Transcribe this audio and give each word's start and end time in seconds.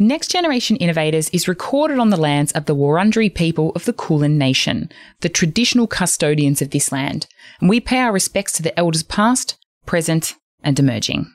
Next 0.00 0.32
Generation 0.32 0.74
Innovators 0.78 1.28
is 1.28 1.46
recorded 1.46 2.00
on 2.00 2.10
the 2.10 2.16
lands 2.16 2.50
of 2.50 2.64
the 2.64 2.74
Wurundjeri 2.74 3.32
people 3.32 3.70
of 3.76 3.84
the 3.84 3.92
Kulin 3.92 4.36
Nation, 4.36 4.90
the 5.20 5.28
traditional 5.28 5.86
custodians 5.86 6.60
of 6.60 6.70
this 6.70 6.90
land, 6.90 7.28
and 7.60 7.70
we 7.70 7.78
pay 7.78 7.98
our 7.98 8.10
respects 8.10 8.52
to 8.54 8.62
the 8.64 8.76
elders 8.76 9.04
past, 9.04 9.56
present, 9.86 10.34
and 10.64 10.80
emerging. 10.80 11.32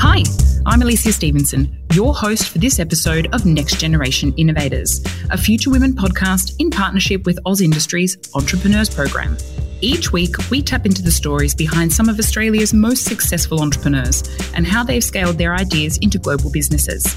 Hi, 0.00 0.24
I'm 0.68 0.82
Alicia 0.82 1.14
Stevenson, 1.14 1.74
your 1.94 2.14
host 2.14 2.50
for 2.50 2.58
this 2.58 2.78
episode 2.78 3.26
of 3.32 3.46
Next 3.46 3.80
Generation 3.80 4.34
Innovators, 4.36 5.02
a 5.30 5.38
Future 5.38 5.70
Women 5.70 5.94
podcast 5.94 6.56
in 6.58 6.68
partnership 6.68 7.24
with 7.24 7.42
AusIndustry's 7.44 8.18
Entrepreneurs 8.34 8.90
Program. 8.94 9.38
Each 9.80 10.12
week, 10.12 10.36
we 10.50 10.60
tap 10.60 10.84
into 10.84 11.00
the 11.00 11.10
stories 11.10 11.54
behind 11.54 11.90
some 11.90 12.10
of 12.10 12.18
Australia's 12.18 12.74
most 12.74 13.06
successful 13.06 13.62
entrepreneurs 13.62 14.22
and 14.52 14.66
how 14.66 14.84
they've 14.84 15.02
scaled 15.02 15.38
their 15.38 15.54
ideas 15.54 15.96
into 16.02 16.18
global 16.18 16.50
businesses. 16.50 17.16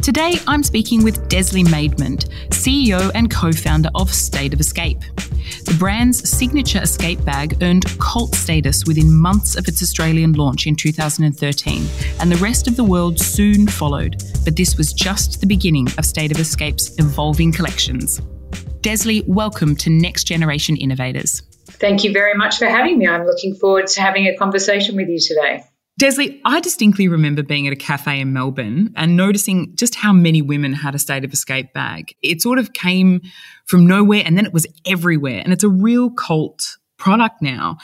Today, 0.00 0.36
I'm 0.46 0.62
speaking 0.62 1.02
with 1.02 1.28
Desley 1.28 1.64
Maidment, 1.64 2.28
CEO 2.50 3.10
and 3.16 3.28
co 3.28 3.50
founder 3.50 3.90
of 3.96 4.14
State 4.14 4.54
of 4.54 4.60
Escape. 4.60 5.02
The 5.64 5.76
brand's 5.78 6.28
signature 6.28 6.82
escape 6.82 7.24
bag 7.24 7.62
earned 7.62 7.86
cult 7.98 8.34
status 8.34 8.84
within 8.86 9.12
months 9.12 9.56
of 9.56 9.68
its 9.68 9.82
Australian 9.82 10.32
launch 10.32 10.66
in 10.66 10.76
2013, 10.76 11.86
and 12.20 12.30
the 12.30 12.36
rest 12.36 12.68
of 12.68 12.76
the 12.76 12.84
world 12.84 13.18
soon 13.18 13.66
followed. 13.66 14.22
But 14.44 14.56
this 14.56 14.76
was 14.76 14.92
just 14.92 15.40
the 15.40 15.46
beginning 15.46 15.88
of 15.98 16.04
State 16.04 16.32
of 16.32 16.38
Escape's 16.38 16.98
evolving 16.98 17.52
collections. 17.52 18.20
Desley, 18.80 19.26
welcome 19.26 19.76
to 19.76 19.90
Next 19.90 20.24
Generation 20.24 20.76
Innovators. 20.76 21.42
Thank 21.66 22.04
you 22.04 22.12
very 22.12 22.34
much 22.34 22.58
for 22.58 22.66
having 22.66 22.98
me. 22.98 23.06
I'm 23.06 23.24
looking 23.24 23.54
forward 23.54 23.86
to 23.88 24.00
having 24.00 24.26
a 24.26 24.36
conversation 24.36 24.96
with 24.96 25.08
you 25.08 25.20
today. 25.20 25.64
Desley, 26.02 26.40
I 26.44 26.58
distinctly 26.58 27.06
remember 27.06 27.44
being 27.44 27.68
at 27.68 27.72
a 27.72 27.76
cafe 27.76 28.18
in 28.18 28.32
Melbourne 28.32 28.92
and 28.96 29.16
noticing 29.16 29.76
just 29.76 29.94
how 29.94 30.12
many 30.12 30.42
women 30.42 30.72
had 30.72 30.96
a 30.96 30.98
state 30.98 31.24
of 31.24 31.32
escape 31.32 31.72
bag. 31.72 32.16
It 32.22 32.42
sort 32.42 32.58
of 32.58 32.72
came 32.72 33.20
from 33.66 33.86
nowhere 33.86 34.24
and 34.26 34.36
then 34.36 34.44
it 34.44 34.52
was 34.52 34.66
everywhere. 34.84 35.40
And 35.44 35.52
it's 35.52 35.62
a 35.62 35.68
real 35.68 36.10
cult 36.10 36.76
product 36.96 37.40
now. 37.40 37.78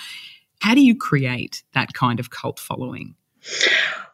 How 0.60 0.74
do 0.74 0.80
you 0.80 0.96
create 0.96 1.62
that 1.74 1.92
kind 1.92 2.18
of 2.18 2.28
cult 2.28 2.58
following? 2.58 3.14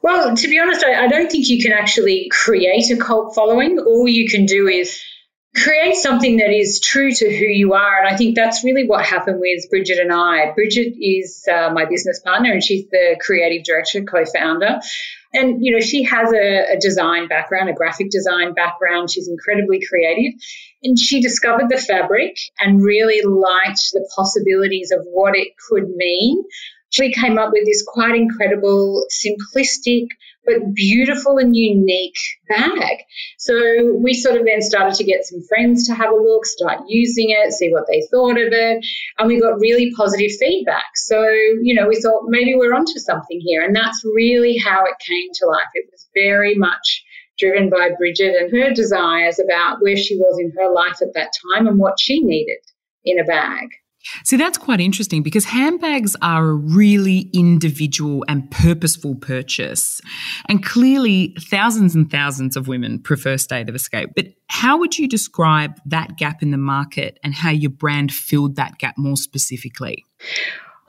Well, 0.02 0.36
to 0.36 0.48
be 0.48 0.60
honest, 0.60 0.84
I, 0.84 1.06
I 1.06 1.08
don't 1.08 1.32
think 1.32 1.48
you 1.48 1.62
can 1.62 1.72
actually 1.72 2.28
create 2.30 2.90
a 2.90 2.98
cult 2.98 3.34
following. 3.34 3.78
All 3.78 4.06
you 4.06 4.28
can 4.28 4.44
do 4.44 4.68
is 4.68 5.00
create 5.54 5.94
something 5.94 6.38
that 6.38 6.50
is 6.50 6.80
true 6.80 7.12
to 7.12 7.24
who 7.26 7.44
you 7.44 7.74
are. 7.74 7.98
And 8.00 8.12
I 8.12 8.16
think 8.16 8.34
that's 8.34 8.64
really 8.64 8.86
what 8.86 9.04
happened 9.04 9.40
with 9.40 9.70
Bridget 9.70 9.98
and 9.98 10.12
I. 10.12 10.52
Bridget 10.52 10.94
is 11.00 11.44
uh, 11.50 11.70
my 11.72 11.84
business 11.84 12.20
partner 12.20 12.52
and 12.52 12.62
she's 12.62 12.86
the 12.90 13.16
creative 13.20 13.64
director, 13.64 14.02
co 14.02 14.24
founder. 14.24 14.80
And, 15.32 15.64
you 15.64 15.72
know, 15.72 15.80
she 15.80 16.04
has 16.04 16.32
a, 16.32 16.74
a, 16.74 16.78
design 16.78 17.26
background, 17.26 17.68
a 17.68 17.72
graphic 17.72 18.08
design 18.10 18.54
background. 18.54 19.10
She's 19.10 19.26
incredibly 19.26 19.80
creative. 19.84 20.40
And 20.84 20.96
she 20.98 21.20
discovered 21.20 21.68
the 21.68 21.76
fabric 21.76 22.36
and 22.60 22.80
really 22.80 23.20
liked 23.22 23.90
the 23.92 24.08
possibilities 24.14 24.92
of 24.92 25.04
what 25.10 25.34
it 25.36 25.48
could 25.68 25.88
mean. 25.88 26.44
She 26.94 27.12
came 27.12 27.38
up 27.38 27.50
with 27.52 27.66
this 27.66 27.82
quite 27.84 28.14
incredible, 28.14 29.04
simplistic, 29.10 30.06
but 30.46 30.74
beautiful 30.74 31.38
and 31.38 31.56
unique 31.56 32.14
bag. 32.48 32.98
So 33.36 33.98
we 34.00 34.14
sort 34.14 34.36
of 34.36 34.46
then 34.46 34.62
started 34.62 34.94
to 34.94 35.02
get 35.02 35.24
some 35.24 35.40
friends 35.48 35.88
to 35.88 35.94
have 35.94 36.12
a 36.12 36.14
look, 36.14 36.46
start 36.46 36.82
using 36.86 37.30
it, 37.30 37.52
see 37.52 37.72
what 37.72 37.88
they 37.90 38.06
thought 38.12 38.38
of 38.38 38.52
it. 38.52 38.86
And 39.18 39.26
we 39.26 39.40
got 39.40 39.58
really 39.58 39.92
positive 39.96 40.36
feedback. 40.38 40.84
So, 40.94 41.20
you 41.62 41.74
know, 41.74 41.88
we 41.88 42.00
thought 42.00 42.28
maybe 42.28 42.54
we're 42.54 42.74
onto 42.74 43.00
something 43.00 43.40
here. 43.40 43.64
And 43.64 43.74
that's 43.74 44.04
really 44.04 44.56
how 44.56 44.84
it 44.84 44.94
came 45.04 45.28
to 45.40 45.46
life. 45.48 45.70
It 45.74 45.88
was 45.90 46.06
very 46.14 46.54
much 46.54 47.02
driven 47.40 47.70
by 47.70 47.90
Bridget 47.98 48.36
and 48.36 48.56
her 48.56 48.72
desires 48.72 49.40
about 49.40 49.82
where 49.82 49.96
she 49.96 50.16
was 50.16 50.38
in 50.38 50.52
her 50.56 50.72
life 50.72 51.02
at 51.02 51.14
that 51.14 51.32
time 51.52 51.66
and 51.66 51.80
what 51.80 51.98
she 51.98 52.20
needed 52.22 52.60
in 53.04 53.18
a 53.18 53.24
bag. 53.24 53.66
See, 54.24 54.36
that's 54.36 54.58
quite 54.58 54.80
interesting 54.80 55.22
because 55.22 55.44
handbags 55.44 56.16
are 56.20 56.44
a 56.44 56.54
really 56.54 57.30
individual 57.32 58.24
and 58.28 58.50
purposeful 58.50 59.14
purchase. 59.14 60.00
And 60.48 60.64
clearly, 60.64 61.34
thousands 61.50 61.94
and 61.94 62.10
thousands 62.10 62.56
of 62.56 62.68
women 62.68 63.00
prefer 63.00 63.36
State 63.36 63.68
of 63.68 63.74
Escape. 63.74 64.10
But 64.14 64.26
how 64.48 64.78
would 64.78 64.98
you 64.98 65.08
describe 65.08 65.80
that 65.86 66.16
gap 66.16 66.42
in 66.42 66.50
the 66.50 66.58
market 66.58 67.18
and 67.22 67.34
how 67.34 67.50
your 67.50 67.70
brand 67.70 68.12
filled 68.12 68.56
that 68.56 68.78
gap 68.78 68.98
more 68.98 69.16
specifically? 69.16 70.04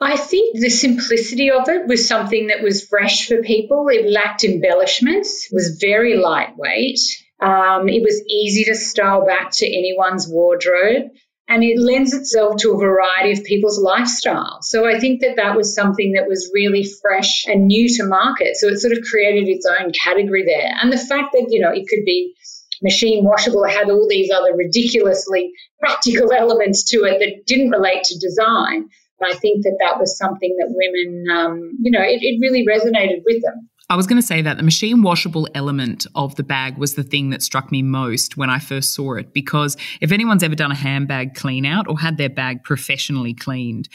I 0.00 0.16
think 0.16 0.60
the 0.60 0.68
simplicity 0.68 1.50
of 1.50 1.68
it 1.68 1.86
was 1.86 2.06
something 2.06 2.48
that 2.48 2.62
was 2.62 2.86
fresh 2.86 3.26
for 3.26 3.42
people. 3.42 3.88
It 3.88 4.10
lacked 4.10 4.44
embellishments, 4.44 5.48
was 5.50 5.78
very 5.80 6.16
lightweight. 6.18 7.00
Um, 7.40 7.88
it 7.88 8.02
was 8.02 8.22
easy 8.28 8.64
to 8.64 8.74
style 8.74 9.24
back 9.24 9.52
to 9.52 9.66
anyone's 9.66 10.28
wardrobe 10.28 11.12
and 11.48 11.62
it 11.62 11.78
lends 11.78 12.12
itself 12.12 12.56
to 12.56 12.72
a 12.72 12.78
variety 12.78 13.32
of 13.32 13.44
people's 13.44 13.82
lifestyles. 13.82 14.64
So 14.64 14.88
I 14.88 14.98
think 14.98 15.20
that 15.20 15.36
that 15.36 15.56
was 15.56 15.74
something 15.74 16.12
that 16.12 16.28
was 16.28 16.50
really 16.52 16.84
fresh 17.00 17.44
and 17.46 17.66
new 17.66 17.88
to 17.96 18.04
market. 18.04 18.56
So 18.56 18.66
it 18.66 18.78
sort 18.78 18.92
of 18.92 19.04
created 19.04 19.48
its 19.48 19.66
own 19.66 19.92
category 19.92 20.44
there. 20.44 20.72
And 20.82 20.92
the 20.92 20.98
fact 20.98 21.32
that, 21.32 21.46
you 21.50 21.60
know, 21.60 21.70
it 21.70 21.86
could 21.88 22.04
be 22.04 22.34
machine 22.82 23.24
washable, 23.24 23.64
had 23.64 23.90
all 23.90 24.08
these 24.08 24.30
other 24.30 24.54
ridiculously 24.56 25.52
practical 25.78 26.32
elements 26.36 26.84
to 26.90 27.04
it 27.04 27.20
that 27.20 27.46
didn't 27.46 27.70
relate 27.70 28.04
to 28.04 28.18
design. 28.18 28.88
But 29.18 29.30
I 29.30 29.38
think 29.38 29.62
that 29.64 29.78
that 29.80 29.98
was 29.98 30.18
something 30.18 30.56
that 30.58 30.68
women, 30.68 31.24
um, 31.30 31.78
you 31.80 31.90
know, 31.90 32.02
it, 32.02 32.22
it 32.22 32.40
really 32.40 32.66
resonated 32.66 33.22
with 33.24 33.42
them. 33.42 33.70
I 33.88 33.94
was 33.94 34.08
going 34.08 34.20
to 34.20 34.26
say 34.26 34.42
that 34.42 34.56
the 34.56 34.64
machine 34.64 35.02
washable 35.02 35.46
element 35.54 36.08
of 36.16 36.34
the 36.34 36.42
bag 36.42 36.76
was 36.76 36.94
the 36.94 37.04
thing 37.04 37.30
that 37.30 37.40
struck 37.40 37.70
me 37.70 37.82
most 37.82 38.36
when 38.36 38.50
I 38.50 38.58
first 38.58 38.94
saw 38.94 39.14
it. 39.14 39.32
Because 39.32 39.76
if 40.00 40.10
anyone's 40.10 40.42
ever 40.42 40.56
done 40.56 40.72
a 40.72 40.76
handbag 40.76 41.36
clean 41.36 41.64
out 41.64 41.86
or 41.86 42.00
had 42.00 42.16
their 42.16 42.28
bag 42.28 42.64
professionally 42.64 43.32
cleaned, 43.32 43.88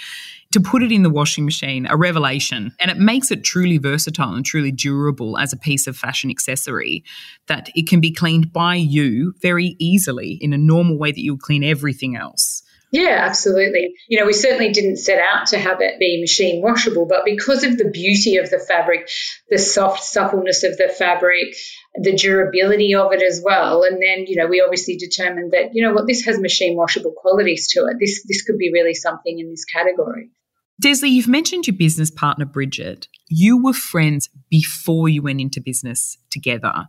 to 0.53 0.62
put 0.62 0.81
it 0.81 0.94
in 0.94 1.03
the 1.03 1.09
washing 1.09 1.44
machine, 1.44 1.88
a 1.90 1.97
revelation. 1.97 2.74
And 2.80 2.90
it 2.90 2.97
makes 2.97 3.31
it 3.31 3.44
truly 3.44 3.78
versatile 3.78 4.34
and 4.34 4.46
truly 4.46 4.72
durable 4.72 5.38
as 5.38 5.51
a 5.51 5.57
piece 5.57 5.88
of 5.88 5.97
fashion 5.97 6.30
accessory 6.30 7.03
that 7.47 7.69
it 7.75 7.88
can 7.88 8.00
be 8.00 8.12
cleaned 8.12 8.53
by 8.53 8.75
you 8.75 9.34
very 9.41 9.75
easily 9.78 10.38
in 10.41 10.53
a 10.53 10.57
normal 10.57 10.97
way 10.97 11.12
that 11.12 11.22
you 11.22 11.34
would 11.34 11.41
clean 11.41 11.63
everything 11.63 12.16
else. 12.16 12.61
Yeah, 12.91 13.19
absolutely. 13.22 13.94
You 14.09 14.19
know, 14.19 14.25
we 14.25 14.34
certainly 14.34 14.72
didn't 14.72 14.97
set 14.97 15.18
out 15.18 15.47
to 15.47 15.57
have 15.57 15.79
it 15.79 15.97
be 15.97 16.19
machine 16.19 16.62
washable, 16.62 17.06
but 17.06 17.24
because 17.24 17.63
of 17.63 17.78
the 17.78 17.90
beauty 17.90 18.35
of 18.35 18.50
the 18.50 18.59
fabric, 18.59 19.09
the 19.50 19.57
soft 19.57 20.03
suppleness 20.03 20.63
of 20.63 20.78
the 20.78 20.90
fabric, 20.90 21.56
the 21.96 22.16
durability 22.16 22.94
of 22.94 23.13
it 23.13 23.24
as 23.24 23.41
well, 23.44 23.84
and 23.84 24.01
then 24.01 24.25
you 24.28 24.35
know 24.35 24.47
we 24.47 24.62
obviously 24.62 24.97
determined 24.97 25.51
that 25.51 25.74
you 25.74 25.84
know 25.85 25.94
what 25.94 26.06
this 26.06 26.25
has 26.25 26.40
machine 26.40 26.75
washable 26.75 27.13
qualities 27.16 27.68
to 27.69 27.85
it. 27.85 27.96
This 27.97 28.25
this 28.28 28.41
could 28.44 28.57
be 28.57 28.72
really 28.74 28.94
something 28.94 29.40
in 29.40 29.50
this 29.50 29.63
category. 29.63 30.30
Desley, 30.84 31.12
you've 31.12 31.28
mentioned 31.28 31.68
your 31.68 31.75
business 31.75 32.09
partner, 32.09 32.44
Bridget. 32.44 33.07
You 33.30 33.62
were 33.62 33.74
friends 33.74 34.30
before 34.50 35.07
you 35.07 35.22
went 35.22 35.40
into 35.40 35.62
business 35.62 36.18
together. 36.31 36.88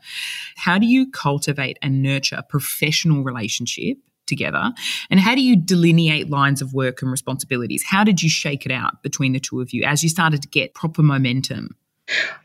How 0.56 0.78
do 0.78 0.86
you 0.86 1.10
cultivate 1.10 1.78
and 1.82 2.02
nurture 2.02 2.36
a 2.36 2.42
professional 2.42 3.22
relationship 3.22 3.98
together? 4.32 4.72
And 5.10 5.20
how 5.20 5.34
do 5.34 5.43
you 5.43 5.56
delineate 5.56 6.31
lines 6.31 6.62
of 6.62 6.72
work 6.72 7.03
and 7.03 7.10
responsibilities? 7.10 7.84
How 7.87 8.03
did 8.03 8.22
you 8.22 8.31
shake 8.31 8.65
it 8.65 8.72
out 8.72 9.03
between 9.03 9.34
the 9.34 9.41
two 9.41 9.60
of 9.60 9.75
you 9.75 9.84
as 9.84 10.03
you 10.03 10.09
started 10.09 10.41
to 10.41 10.48
get 10.48 10.72
proper 10.75 11.03
momentum? 11.03 11.76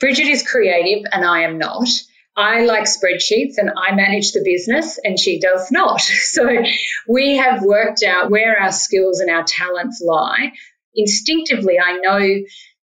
Bridget 0.02 0.28
is 0.28 0.46
creative 0.46 1.06
and 1.14 1.24
I 1.24 1.44
am 1.44 1.58
not. 1.58 1.88
I 2.36 2.66
like 2.66 2.84
spreadsheets 2.84 3.58
and 3.58 3.72
I 3.76 3.96
manage 3.96 4.34
the 4.34 4.44
business 4.44 5.00
and 5.02 5.18
she 5.18 5.40
does 5.40 5.72
not. 5.72 6.02
So 6.38 6.46
we 7.08 7.38
have 7.38 7.64
worked 7.64 8.04
out 8.04 8.30
where 8.30 8.60
our 8.62 8.74
skills 8.74 9.22
and 9.22 9.32
our 9.32 9.44
talents 9.44 10.04
lie. 10.06 10.52
Instinctively, 10.94 11.80
I 11.80 11.98
know 12.00 12.20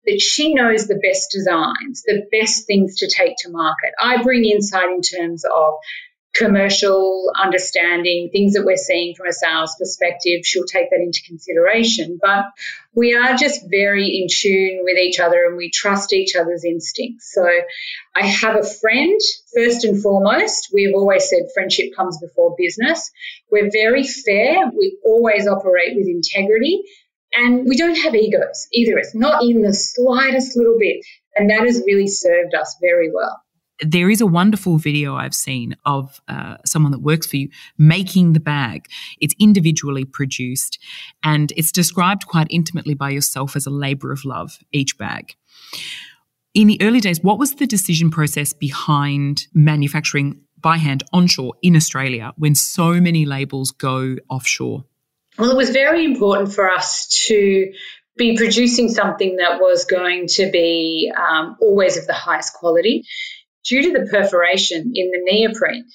that 0.06 0.20
she 0.20 0.54
knows 0.54 0.88
the 0.88 1.00
best 1.02 1.32
designs, 1.32 2.04
the 2.06 2.24
best 2.32 2.68
things 2.68 2.98
to 2.98 3.08
take 3.09 3.36
to 3.40 3.50
market. 3.50 3.94
I 4.00 4.22
bring 4.22 4.46
insight 4.46 4.90
in 4.90 5.02
terms 5.02 5.46
of 5.46 5.76
commercial 6.35 7.31
understanding, 7.41 8.29
things 8.31 8.53
that 8.53 8.64
we're 8.64 8.78
seeing 8.78 9.16
from 9.16 9.28
a 9.28 9.34
sales 9.34 9.76
perspective, 9.79 10.41
she'll 10.43 10.66
take 10.66 10.90
that 10.91 10.99
into 10.99 11.22
consideration. 11.26 12.20
But 12.22 12.46
we 12.93 13.16
are 13.16 13.35
just 13.35 13.70
very 13.70 14.08
in 14.08 14.28
tune 14.29 14.81
with 14.84 14.97
each 14.97 15.20
other 15.20 15.46
and 15.46 15.58
we 15.58 15.72
trust 15.72 16.14
each 16.14 16.35
other's 16.35 16.64
instincts. 16.64 17.31
So 17.34 17.47
I 18.16 18.26
have 18.26 18.55
a 18.55 18.64
friend, 18.64 19.20
first 19.55 19.84
and 19.84 20.02
foremost. 20.02 20.70
We've 20.73 20.96
always 20.96 21.29
said 21.29 21.49
friendship 21.53 21.96
comes 21.96 22.20
before 22.20 22.55
business. 22.58 23.11
We're 23.52 23.72
very 23.72 24.05
fair. 24.05 24.70
We 24.78 24.97
always 25.03 25.47
operate 25.47 25.96
with 25.96 26.08
integrity. 26.08 26.84
And 27.35 27.67
we 27.67 27.78
don't 27.78 27.97
have 27.97 28.16
egos 28.16 28.67
either. 28.72 28.97
It's 28.97 29.14
not 29.14 29.43
in 29.43 29.61
the 29.61 29.73
slightest 29.73 30.58
little 30.58 30.78
bit. 30.79 31.05
And 31.35 31.49
that 31.49 31.61
has 31.61 31.84
really 31.85 32.08
served 32.08 32.55
us 32.55 32.75
very 32.82 33.11
well 33.14 33.41
there 33.81 34.09
is 34.09 34.22
a 34.22 34.26
wonderful 34.26 34.78
video 34.78 35.16
I've 35.16 35.34
seen 35.34 35.76
of 35.85 36.22
uh, 36.28 36.58
someone 36.66 36.91
that 36.91 37.02
works 37.02 37.28
for 37.28 37.37
you 37.37 37.49
making 37.78 38.34
the 38.34 38.40
bag. 38.40 38.87
It's 39.22 39.35
individually 39.40 40.05
produced 40.05 40.79
and 41.23 41.53
it's 41.55 41.72
described 41.72 42.28
quite 42.28 42.47
intimately 42.49 42.93
by 42.93 43.09
yourself 43.11 43.55
as 43.55 43.66
a 43.66 43.70
labor 43.72 44.11
of 44.11 44.26
love, 44.26 44.58
each 44.72 44.97
bag. 44.97 45.35
In 46.53 46.67
the 46.67 46.81
early 46.81 46.99
days, 46.99 47.22
what 47.22 47.40
was 47.40 47.55
the 47.55 47.67
decision 47.67 48.09
process 48.09 48.53
behind 48.53 49.47
manufacturing 49.53 50.41
by 50.59 50.78
hand 50.78 51.03
onshore 51.14 51.53
in 51.61 51.75
Australia 51.75 52.34
when 52.37 52.55
so 52.55 52.99
many 52.99 53.25
labels 53.25 53.72
go 53.72 54.17
offshore? 54.29 54.85
Well, 55.37 55.52
it 55.52 55.58
was 55.58 55.70
very 55.70 56.03
important 56.03 56.53
for 56.53 56.70
us 56.70 57.08
to 57.28 57.72
be 58.17 58.35
producing 58.35 58.90
something 58.90 59.37
that 59.37 59.61
was 59.61 59.85
going 59.85 60.28
to 60.28 60.52
be 60.52 61.11
um, 61.16 61.55
always 61.61 61.97
of 61.97 62.05
the 62.08 62.14
highest 62.14 62.53
quality. 62.53 63.05
Due 63.66 63.84
to 63.84 63.91
the 63.91 64.08
perforation 64.09 64.91
in 64.96 65.11
the 65.11 65.22
neoprene, 65.23 65.85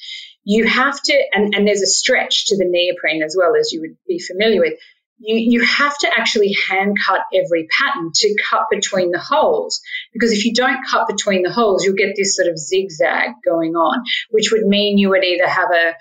you 0.44 0.66
have 0.66 1.00
to, 1.02 1.22
and, 1.32 1.54
and 1.54 1.66
there's 1.66 1.82
a 1.82 1.86
stretch 1.86 2.46
to 2.46 2.56
the 2.56 2.66
neoprene 2.66 3.22
as 3.22 3.34
well 3.38 3.54
as 3.58 3.72
you 3.72 3.80
would 3.80 3.96
be 4.06 4.18
familiar 4.18 4.60
with. 4.60 4.74
You, 5.18 5.36
you 5.36 5.64
have 5.64 5.96
to 5.98 6.10
actually 6.14 6.54
hand 6.68 6.96
cut 7.02 7.20
every 7.32 7.66
pattern 7.80 8.10
to 8.14 8.36
cut 8.50 8.66
between 8.70 9.10
the 9.10 9.20
holes 9.20 9.80
because 10.12 10.32
if 10.32 10.44
you 10.44 10.52
don't 10.52 10.84
cut 10.90 11.06
between 11.06 11.42
the 11.42 11.52
holes, 11.52 11.84
you'll 11.84 11.94
get 11.94 12.14
this 12.16 12.36
sort 12.36 12.48
of 12.48 12.58
zigzag 12.58 13.30
going 13.44 13.74
on, 13.74 14.02
which 14.30 14.50
would 14.52 14.66
mean 14.66 14.98
you 14.98 15.10
would 15.10 15.24
either 15.24 15.48
have 15.48 15.70
a 15.70 15.94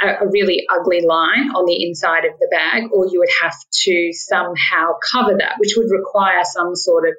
a, 0.00 0.28
really 0.28 0.66
ugly 0.68 1.00
line 1.00 1.50
on 1.54 1.64
the 1.66 1.84
inside 1.86 2.24
of 2.24 2.38
the 2.38 2.48
bag, 2.50 2.84
or 2.92 3.06
you 3.06 3.18
would 3.20 3.32
have 3.42 3.54
to 3.84 4.10
somehow 4.12 4.92
cover 5.12 5.36
that, 5.38 5.54
which 5.58 5.74
would 5.76 5.90
require 5.90 6.42
some 6.44 6.74
sort 6.74 7.08
of 7.08 7.14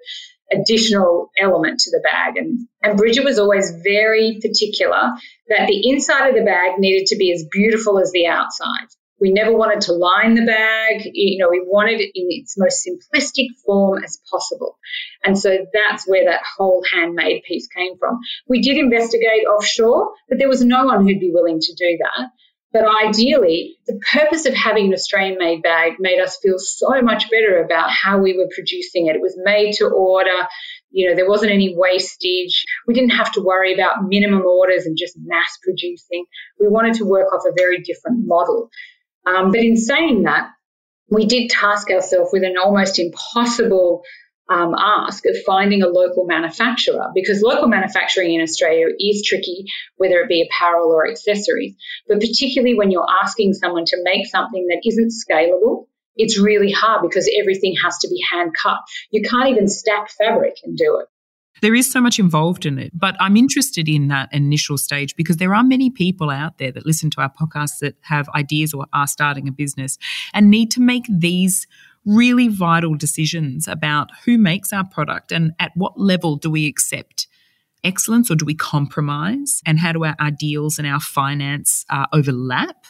additional 0.52 1.32
element 1.40 1.80
to 1.80 1.92
the 1.92 2.02
bag. 2.04 2.38
And, 2.38 2.68
and 2.82 2.98
Bridget 2.98 3.24
was 3.24 3.40
always 3.40 3.74
very 3.84 4.40
particular 4.42 5.12
that 5.50 5.68
the 5.68 5.90
inside 5.90 6.30
of 6.30 6.36
the 6.36 6.44
bag 6.44 6.80
needed 6.80 7.08
to 7.08 7.18
be 7.18 7.32
as 7.34 7.46
beautiful 7.52 8.00
as 8.00 8.12
the 8.12 8.28
outside. 8.28 8.88
We 9.20 9.32
never 9.32 9.52
wanted 9.52 9.82
to 9.82 9.94
line 9.94 10.36
the 10.36 10.46
bag. 10.46 11.02
You 11.12 11.40
know, 11.40 11.50
we 11.50 11.64
wanted 11.66 12.00
it 12.00 12.12
in 12.14 12.28
its 12.30 12.56
most 12.58 12.88
simplistic 12.88 13.48
form 13.66 14.04
as 14.04 14.20
possible. 14.30 14.78
And 15.26 15.38
so 15.38 15.58
that's 15.74 16.08
where 16.08 16.26
that 16.26 16.42
whole 16.58 16.84
handmade 16.92 17.42
piece 17.48 17.68
came 17.68 17.98
from. 17.98 18.20
We 18.48 18.62
did 18.62 18.78
investigate 18.78 19.48
offshore, 19.48 20.12
but 20.30 20.38
there 20.38 20.50
was 20.50 20.64
no 20.64 20.86
one 20.86 21.08
who'd 21.08 21.20
be 21.20 21.32
willing 21.34 21.60
to 21.60 21.74
do 21.74 21.98
that. 22.00 22.30
But 22.74 22.84
ideally, 23.06 23.78
the 23.88 24.00
purpose 24.14 24.46
of 24.46 24.54
having 24.54 24.88
an 24.88 24.94
Australian 24.94 25.38
made 25.40 25.64
bag 25.64 25.94
made 26.00 26.20
us 26.20 26.38
feel 26.44 26.60
so 26.60 27.02
much 27.02 27.30
better 27.32 27.64
about 27.64 27.90
how 27.90 28.20
we 28.20 28.38
were 28.38 28.50
producing 28.54 29.08
it. 29.08 29.16
It 29.16 29.22
was 29.22 29.40
made 29.42 29.74
to 29.76 29.88
order. 29.88 30.48
You 30.92 31.10
know, 31.10 31.16
there 31.16 31.30
wasn't 31.30 31.54
any 31.54 31.74
wastage. 31.76 32.66
We 32.86 32.94
didn't 32.94 33.12
have 33.12 33.32
to 33.34 33.42
worry 33.42 33.74
about 33.74 34.04
minimum 34.04 34.46
orders 34.46 34.86
and 34.86 34.98
just 34.98 35.18
mass 35.18 35.58
producing. 35.64 36.26
We 36.60 36.68
wanted 36.68 36.96
to 36.96 37.06
work 37.06 37.34
off 37.34 37.44
a 37.48 37.54
very 37.56 37.82
different 37.82 38.28
model. 38.28 38.70
Um, 39.26 39.52
but 39.52 39.62
in 39.62 39.78
saying 39.78 40.24
that, 40.24 40.50
we 41.10 41.26
did 41.26 41.50
task 41.50 41.90
ourselves 41.90 42.32
with 42.34 42.44
an 42.44 42.56
almost 42.62 43.00
impossible 43.00 44.04
um, 44.50 44.74
ask 44.78 45.26
of 45.26 45.36
finding 45.46 45.82
a 45.84 45.88
local 45.88 46.26
manufacturer 46.26 47.12
because 47.14 47.42
local 47.42 47.68
manufacturing 47.68 48.34
in 48.34 48.42
Australia 48.42 48.88
is 49.00 49.24
tricky, 49.26 49.66
whether 49.98 50.20
it 50.20 50.30
be 50.30 50.48
apparel 50.48 50.92
or 50.92 51.10
accessories. 51.10 51.76
But 52.08 52.20
particularly 52.20 52.76
when 52.76 52.92
you're 52.92 53.08
asking 53.24 53.54
someone 53.54 53.86
to 53.86 53.98
make 54.04 54.28
something 54.28 54.68
that 54.68 54.82
isn't 54.86 55.12
scalable, 55.12 55.88
it's 56.16 56.40
really 56.40 56.72
hard 56.72 57.02
because 57.02 57.30
everything 57.40 57.76
has 57.84 57.98
to 58.00 58.08
be 58.08 58.24
hand 58.32 58.54
cut. 58.62 58.80
You 59.12 59.22
can't 59.22 59.50
even 59.50 59.68
stack 59.68 60.10
fabric 60.10 60.56
and 60.64 60.78
do 60.78 61.00
it. 61.02 61.08
There 61.62 61.74
is 61.74 61.92
so 61.92 62.02
much 62.02 62.20
involved 62.20 62.66
in 62.68 62.78
it, 62.78 62.92
but 62.94 63.16
I'm 63.20 63.36
interested 63.36 63.90
in 63.90 64.10
that 64.10 64.30
initial 64.32 64.78
stage 64.78 65.16
because 65.16 65.38
there 65.38 65.56
are 65.56 65.64
many 65.64 65.90
people 65.90 66.30
out 66.30 66.60
there 66.60 66.72
that 66.72 66.86
listen 66.86 67.10
to 67.12 67.22
our 67.22 67.32
podcast 67.32 67.80
that 67.82 67.96
have 68.02 68.30
ideas 68.30 68.74
or 68.74 68.86
are 68.94 69.08
starting 69.08 69.48
a 69.48 69.52
business 69.52 69.98
and 70.34 70.52
need 70.52 70.70
to 70.72 70.82
make 70.82 71.06
these 71.10 71.66
really 72.08 72.48
vital 72.48 72.96
decisions 72.96 73.68
about 73.68 74.10
who 74.26 74.38
makes 74.38 74.72
our 74.72 74.86
product 74.86 75.32
and 75.32 75.52
at 75.60 75.72
what 75.76 76.00
level 76.00 76.38
do 76.38 76.50
we 76.50 76.66
accept 76.66 77.28
excellence 77.84 78.32
or 78.32 78.36
do 78.36 78.46
we 78.46 78.56
compromise? 78.56 79.62
And 79.66 79.80
how 79.80 79.92
do 79.92 80.04
our 80.04 80.16
ideals 80.20 80.80
and 80.80 80.88
our 80.88 81.00
finance 81.00 81.86
uh, 81.90 82.06
overlap? 82.14 82.86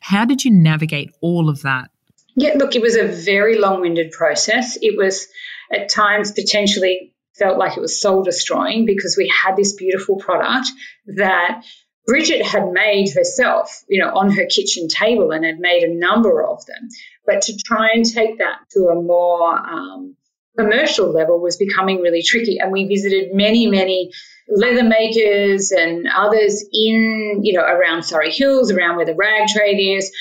How 0.00 0.24
did 0.24 0.44
you 0.44 0.50
navigate 0.50 1.10
all 1.20 1.48
of 1.48 1.62
that? 1.62 1.90
Yeah, 2.36 2.54
look, 2.56 2.74
it 2.74 2.82
was 2.82 2.96
a 2.96 3.06
very 3.06 3.58
long 3.58 3.80
winded 3.80 4.10
process. 4.10 4.76
It 4.80 4.96
was 4.96 5.28
at 5.72 5.88
times 5.88 6.32
potentially 6.32 7.14
felt 7.38 7.58
like 7.58 7.76
it 7.76 7.80
was 7.80 8.00
soul 8.00 8.22
destroying 8.22 8.86
because 8.86 9.16
we 9.16 9.32
had 9.42 9.56
this 9.56 9.74
beautiful 9.74 10.16
product 10.16 10.68
that 11.06 11.64
Bridget 12.06 12.44
had 12.44 12.70
made 12.70 13.12
herself, 13.14 13.82
you 13.88 14.02
know, 14.02 14.10
on 14.10 14.30
her 14.32 14.46
kitchen 14.46 14.88
table 14.88 15.30
and 15.30 15.44
had 15.44 15.58
made 15.58 15.84
a 15.84 15.94
number 15.94 16.42
of 16.42 16.64
them. 16.66 16.88
But 17.26 17.42
to 17.42 17.56
try 17.56 17.90
and 17.94 18.04
take 18.04 18.38
that 18.38 18.58
to 18.72 18.88
a 18.88 18.94
more 18.94 19.58
um, 19.58 20.16
commercial 20.58 21.12
level 21.12 21.40
was 21.40 21.56
becoming 21.56 22.00
really 22.00 22.22
tricky. 22.22 22.58
And 22.58 22.70
we 22.70 22.86
visited 22.86 23.34
many, 23.34 23.66
many 23.66 24.10
leather 24.48 24.84
makers 24.84 25.72
and 25.72 26.06
others 26.14 26.64
in, 26.72 27.40
you 27.42 27.54
know, 27.54 27.62
around 27.62 28.04
Surry 28.04 28.30
Hills, 28.30 28.70
around 28.70 28.96
where 28.96 29.06
the 29.06 29.14
rag 29.14 29.48
trade 29.48 29.96
is, 29.96 30.12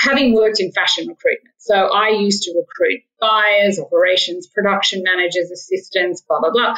having 0.00 0.34
worked 0.34 0.60
in 0.60 0.72
fashion 0.72 1.08
recruitment. 1.08 1.54
So 1.58 1.74
I 1.74 2.08
used 2.08 2.44
to 2.44 2.54
recruit 2.56 3.00
buyers, 3.20 3.78
operations, 3.78 4.48
production 4.48 5.02
managers, 5.04 5.50
assistants, 5.50 6.22
blah, 6.28 6.40
blah, 6.40 6.50
blah. 6.50 6.74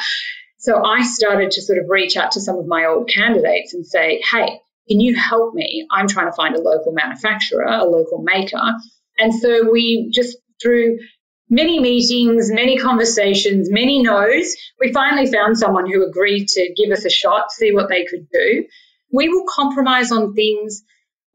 So 0.57 0.83
I 0.83 1.03
started 1.03 1.51
to 1.51 1.61
sort 1.61 1.79
of 1.79 1.85
reach 1.89 2.17
out 2.17 2.31
to 2.31 2.41
some 2.41 2.57
of 2.57 2.67
my 2.67 2.85
old 2.85 3.09
candidates 3.09 3.73
and 3.73 3.85
say, 3.85 4.21
hey, 4.31 4.59
can 4.87 4.99
you 4.99 5.15
help 5.15 5.53
me? 5.53 5.87
I'm 5.91 6.07
trying 6.07 6.27
to 6.27 6.35
find 6.35 6.55
a 6.55 6.61
local 6.61 6.91
manufacturer, 6.91 7.63
a 7.63 7.85
local 7.85 8.21
maker. 8.21 8.61
And 9.17 9.33
so 9.33 9.69
we 9.71 10.11
just 10.13 10.37
through 10.61 10.97
many 11.49 11.79
meetings, 11.79 12.51
many 12.51 12.77
conversations, 12.77 13.69
many 13.69 14.01
no's, 14.01 14.55
we 14.79 14.91
finally 14.93 15.31
found 15.31 15.57
someone 15.57 15.89
who 15.89 16.07
agreed 16.07 16.47
to 16.47 16.73
give 16.75 16.91
us 16.91 17.05
a 17.05 17.09
shot, 17.09 17.51
see 17.51 17.73
what 17.73 17.89
they 17.89 18.05
could 18.05 18.27
do. 18.31 18.65
We 19.11 19.29
will 19.29 19.45
compromise 19.47 20.11
on 20.11 20.33
things 20.33 20.83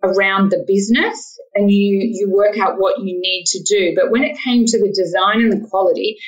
around 0.03 0.50
the 0.50 0.65
business 0.67 1.38
and 1.55 1.71
you 1.71 2.00
you 2.00 2.31
work 2.31 2.59
out 2.59 2.79
what 2.79 2.99
you 2.99 3.21
need 3.21 3.44
to 3.47 3.62
do. 3.62 3.94
But 3.94 4.11
when 4.11 4.25
it 4.25 4.38
came 4.38 4.65
to 4.67 4.79
the 4.79 4.93
design 4.93 5.43
and 5.43 5.53
the 5.53 5.69
quality, 5.69 6.19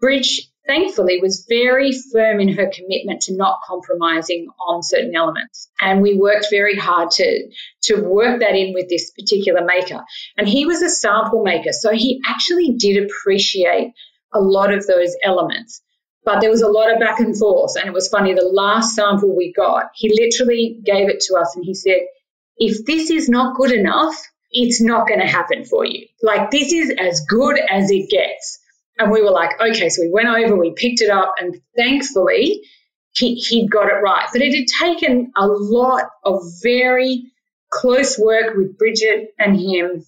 Bridge 0.00 0.49
thankfully 0.66 1.18
was 1.20 1.46
very 1.48 1.92
firm 2.12 2.40
in 2.40 2.48
her 2.48 2.70
commitment 2.72 3.22
to 3.22 3.36
not 3.36 3.60
compromising 3.66 4.48
on 4.68 4.82
certain 4.82 5.14
elements. 5.14 5.68
And 5.80 6.00
we 6.02 6.18
worked 6.18 6.46
very 6.50 6.76
hard 6.76 7.10
to, 7.12 7.50
to 7.84 8.02
work 8.02 8.40
that 8.40 8.54
in 8.54 8.74
with 8.74 8.88
this 8.88 9.10
particular 9.10 9.64
maker. 9.64 10.02
And 10.36 10.48
he 10.48 10.66
was 10.66 10.82
a 10.82 10.90
sample 10.90 11.42
maker, 11.42 11.72
so 11.72 11.90
he 11.90 12.20
actually 12.26 12.74
did 12.78 13.04
appreciate 13.04 13.92
a 14.32 14.40
lot 14.40 14.72
of 14.72 14.86
those 14.86 15.16
elements. 15.22 15.82
But 16.24 16.40
there 16.40 16.50
was 16.50 16.62
a 16.62 16.68
lot 16.68 16.92
of 16.92 17.00
back 17.00 17.18
and 17.18 17.36
forth. 17.36 17.76
And 17.76 17.88
it 17.88 17.94
was 17.94 18.08
funny, 18.08 18.34
the 18.34 18.42
last 18.42 18.94
sample 18.94 19.34
we 19.34 19.52
got, 19.52 19.86
he 19.94 20.12
literally 20.14 20.78
gave 20.84 21.08
it 21.08 21.20
to 21.20 21.36
us 21.36 21.56
and 21.56 21.64
he 21.64 21.74
said, 21.74 22.00
if 22.58 22.84
this 22.84 23.10
is 23.10 23.28
not 23.28 23.56
good 23.56 23.72
enough, 23.72 24.14
it's 24.50 24.82
not 24.82 25.08
going 25.08 25.20
to 25.20 25.26
happen 25.26 25.64
for 25.64 25.86
you. 25.86 26.06
Like, 26.22 26.50
this 26.50 26.72
is 26.72 26.92
as 26.98 27.24
good 27.26 27.58
as 27.70 27.90
it 27.90 28.10
gets. 28.10 28.58
And 29.00 29.10
we 29.10 29.22
were 29.22 29.30
like, 29.30 29.58
okay, 29.58 29.88
so 29.88 30.02
we 30.02 30.10
went 30.10 30.28
over, 30.28 30.54
we 30.54 30.74
picked 30.76 31.00
it 31.00 31.08
up, 31.08 31.36
and 31.40 31.58
thankfully 31.74 32.60
he, 33.12 33.34
he'd 33.34 33.70
got 33.70 33.88
it 33.88 33.94
right. 34.02 34.28
But 34.30 34.42
it 34.42 34.54
had 34.54 34.66
taken 34.86 35.32
a 35.34 35.46
lot 35.46 36.04
of 36.22 36.42
very 36.62 37.32
close 37.70 38.18
work 38.18 38.54
with 38.54 38.76
Bridget 38.76 39.34
and 39.38 39.58
him 39.58 40.04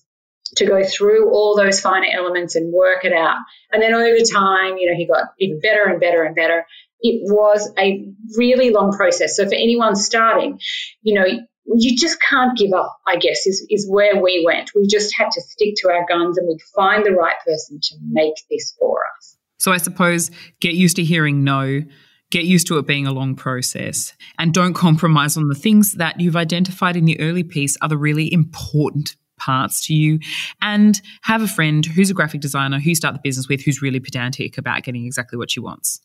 to 0.57 0.67
go 0.67 0.85
through 0.85 1.33
all 1.33 1.57
those 1.57 1.81
finer 1.81 2.09
elements 2.13 2.55
and 2.55 2.71
work 2.71 3.07
it 3.07 3.15
out. 3.15 3.39
And 3.73 3.83
then 3.83 3.95
over 3.95 4.19
time, 4.31 4.77
you 4.77 4.91
know, 4.91 4.97
he 4.97 5.07
got 5.07 5.29
even 5.39 5.61
better 5.61 5.85
and 5.85 5.99
better 5.99 6.23
and 6.25 6.37
better. 6.37 6.67
It 7.01 7.23
was 7.33 7.73
a 7.79 8.13
really 8.37 8.71
long 8.71 8.93
process. 8.93 9.37
So 9.37 9.47
for 9.47 9.55
anyone 9.55 9.97
starting, 9.97 10.61
you 11.01 11.15
know, 11.15 11.25
you 11.65 11.97
just 11.97 12.19
can't 12.29 12.57
give 12.57 12.73
up, 12.73 12.99
I 13.07 13.17
guess, 13.17 13.47
is, 13.47 13.67
is 13.71 13.89
where 13.89 14.21
we 14.21 14.43
went. 14.45 14.73
We 14.75 14.87
just 14.87 15.15
had 15.17 15.31
to 15.31 15.41
stick 15.41 15.75
to 15.79 15.91
our 15.91 16.05
guns 16.07 16.39
and 16.39 16.49
we'd 16.49 16.61
find 16.75 17.05
the 17.05 17.13
right 17.13 17.37
person 17.45 17.79
to 17.83 17.95
make 18.11 18.35
this 18.51 18.75
for 18.79 19.01
us. 19.19 19.37
So 19.59 19.73
I 19.73 19.77
suppose 19.77 20.31
get 20.61 20.75
used 20.75 20.97
to 20.97 21.05
hearing 21.05 21.45
no, 21.45 21.83
get 22.31 22.45
used 22.45 22.67
to 22.67 22.79
it 22.79 22.87
being 22.87 23.07
a 23.07 23.13
long 23.13 23.37
process, 23.37 24.13
and 24.39 24.53
don't 24.53 24.75
compromise 24.75 25.37
on 25.37 25.49
the 25.49 25.55
things 25.55 25.93
that 25.93 26.19
you've 26.21 26.37
identified 26.37 26.97
in 26.97 27.05
the 27.05 27.21
early 27.21 27.45
piece 27.45 27.77
are 27.81 27.89
the 27.89 27.97
really 27.97 28.33
important 28.33 29.17
parts 29.39 29.87
to 29.87 29.95
you 29.95 30.19
and 30.61 31.01
have 31.23 31.43
a 31.43 31.49
friend 31.49 31.85
who's 31.85 32.11
a 32.11 32.15
graphic 32.15 32.41
designer 32.41 32.79
who 32.79 32.91
you 32.91 32.95
start 32.95 33.15
the 33.15 33.21
business 33.23 33.49
with 33.49 33.61
who's 33.63 33.83
really 33.83 34.01
pedantic 34.01 34.57
about 34.57 34.83
getting 34.83 35.05
exactly 35.05 35.37
what 35.37 35.51
she 35.51 35.61
wants. 35.61 36.01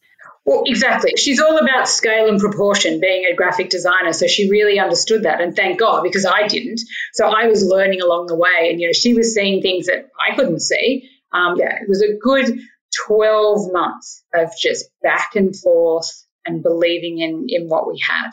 Well, 0.48 0.63
exactly. 0.66 1.12
She's 1.18 1.42
all 1.42 1.58
about 1.58 1.89
scale 1.89 2.30
and 2.30 2.39
proportion, 2.39 3.01
being 3.01 3.25
a 3.25 3.36
graphic 3.36 3.70
designer. 3.70 4.13
So 4.13 4.27
she 4.27 4.50
really 4.50 4.80
understood 4.80 5.24
that. 5.24 5.42
And 5.42 5.54
thank 5.54 5.77
God, 5.77 6.04
because 6.04 6.25
I 6.25 6.48
didn't. 6.48 6.80
So 7.12 7.27
I 7.27 7.48
was 7.48 7.66
learning 7.66 8.01
along 8.01 8.27
the 8.27 8.36
way. 8.36 8.70
And, 8.72 8.80
you 8.80 8.88
know, 8.88 8.94
she 8.94 9.13
was 9.13 9.34
seeing 9.34 9.62
things 9.62 9.88
that 9.88 10.08
I 10.18 10.36
couldn't 10.36 10.62
see. 10.62 11.10
Um, 11.34 11.56
yeah, 11.58 11.75
it 11.82 11.89
was 11.89 12.01
a 12.01 12.16
good 12.18 12.62
12 13.08 13.74
months 13.74 14.24
of 14.34 14.50
just 14.58 14.86
back 15.04 15.36
and 15.36 15.54
forth 15.54 16.10
and 16.46 16.63
believing 16.63 17.20
in, 17.20 17.48
in 17.50 17.68
what 17.68 17.86
we 17.86 18.00
had. 18.08 18.30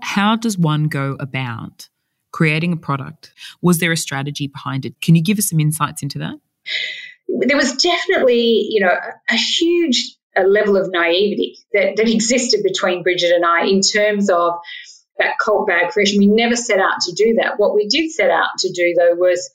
How 0.00 0.36
does 0.36 0.56
one 0.56 0.84
go 0.84 1.18
about 1.20 1.90
creating 2.32 2.72
a 2.72 2.78
product? 2.78 3.34
Was 3.60 3.78
there 3.78 3.92
a 3.92 3.96
strategy 3.98 4.46
behind 4.46 4.86
it? 4.86 4.98
Can 5.02 5.16
you 5.16 5.22
give 5.22 5.38
us 5.38 5.50
some 5.50 5.60
insights 5.60 6.02
into 6.02 6.18
that? 6.20 6.40
There 7.28 7.58
was 7.58 7.74
definitely, 7.74 8.68
you 8.70 8.80
know, 8.80 8.96
a 9.28 9.36
huge 9.36 10.17
a 10.38 10.46
level 10.46 10.76
of 10.76 10.90
naivety 10.90 11.58
that, 11.72 11.96
that 11.96 12.08
existed 12.08 12.62
between 12.62 13.02
Bridget 13.02 13.32
and 13.32 13.44
I 13.44 13.66
in 13.66 13.80
terms 13.80 14.30
of 14.30 14.54
that 15.18 15.38
cult 15.38 15.66
bag 15.66 15.90
creation. 15.90 16.18
We 16.18 16.28
never 16.28 16.56
set 16.56 16.78
out 16.78 17.00
to 17.02 17.12
do 17.12 17.34
that. 17.40 17.54
What 17.58 17.74
we 17.74 17.88
did 17.88 18.10
set 18.10 18.30
out 18.30 18.50
to 18.58 18.72
do, 18.72 18.94
though, 18.96 19.14
was 19.14 19.50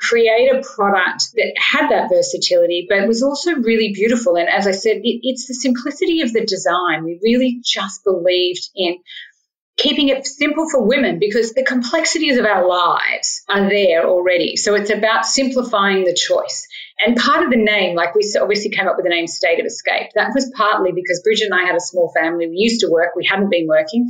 create 0.00 0.48
a 0.48 0.62
product 0.62 1.24
that 1.34 1.52
had 1.58 1.90
that 1.90 2.08
versatility, 2.08 2.86
but 2.88 3.06
was 3.06 3.22
also 3.22 3.54
really 3.56 3.92
beautiful. 3.92 4.36
And 4.36 4.48
as 4.48 4.66
I 4.66 4.70
said, 4.70 4.96
it, 4.96 5.20
it's 5.22 5.46
the 5.46 5.54
simplicity 5.54 6.22
of 6.22 6.32
the 6.32 6.44
design. 6.46 7.04
We 7.04 7.20
really 7.22 7.60
just 7.62 8.02
believed 8.04 8.70
in 8.74 8.98
keeping 9.80 10.08
it 10.08 10.26
simple 10.26 10.68
for 10.68 10.86
women 10.86 11.18
because 11.18 11.52
the 11.54 11.64
complexities 11.64 12.36
of 12.36 12.44
our 12.44 12.68
lives 12.68 13.42
are 13.48 13.68
there 13.68 14.06
already. 14.06 14.56
So 14.56 14.74
it's 14.74 14.90
about 14.90 15.24
simplifying 15.24 16.04
the 16.04 16.14
choice. 16.14 16.68
And 17.04 17.16
part 17.16 17.42
of 17.42 17.50
the 17.50 17.56
name, 17.56 17.96
like 17.96 18.14
we 18.14 18.22
obviously 18.40 18.70
came 18.70 18.86
up 18.86 18.96
with 18.96 19.04
the 19.04 19.10
name 19.10 19.26
State 19.26 19.58
of 19.58 19.64
Escape, 19.64 20.10
that 20.14 20.32
was 20.34 20.52
partly 20.54 20.92
because 20.92 21.22
Bridget 21.22 21.50
and 21.50 21.54
I 21.54 21.64
had 21.64 21.76
a 21.76 21.80
small 21.80 22.12
family. 22.14 22.46
We 22.46 22.56
used 22.56 22.80
to 22.80 22.88
work, 22.90 23.16
we 23.16 23.24
hadn't 23.24 23.50
been 23.50 23.66
working, 23.66 24.06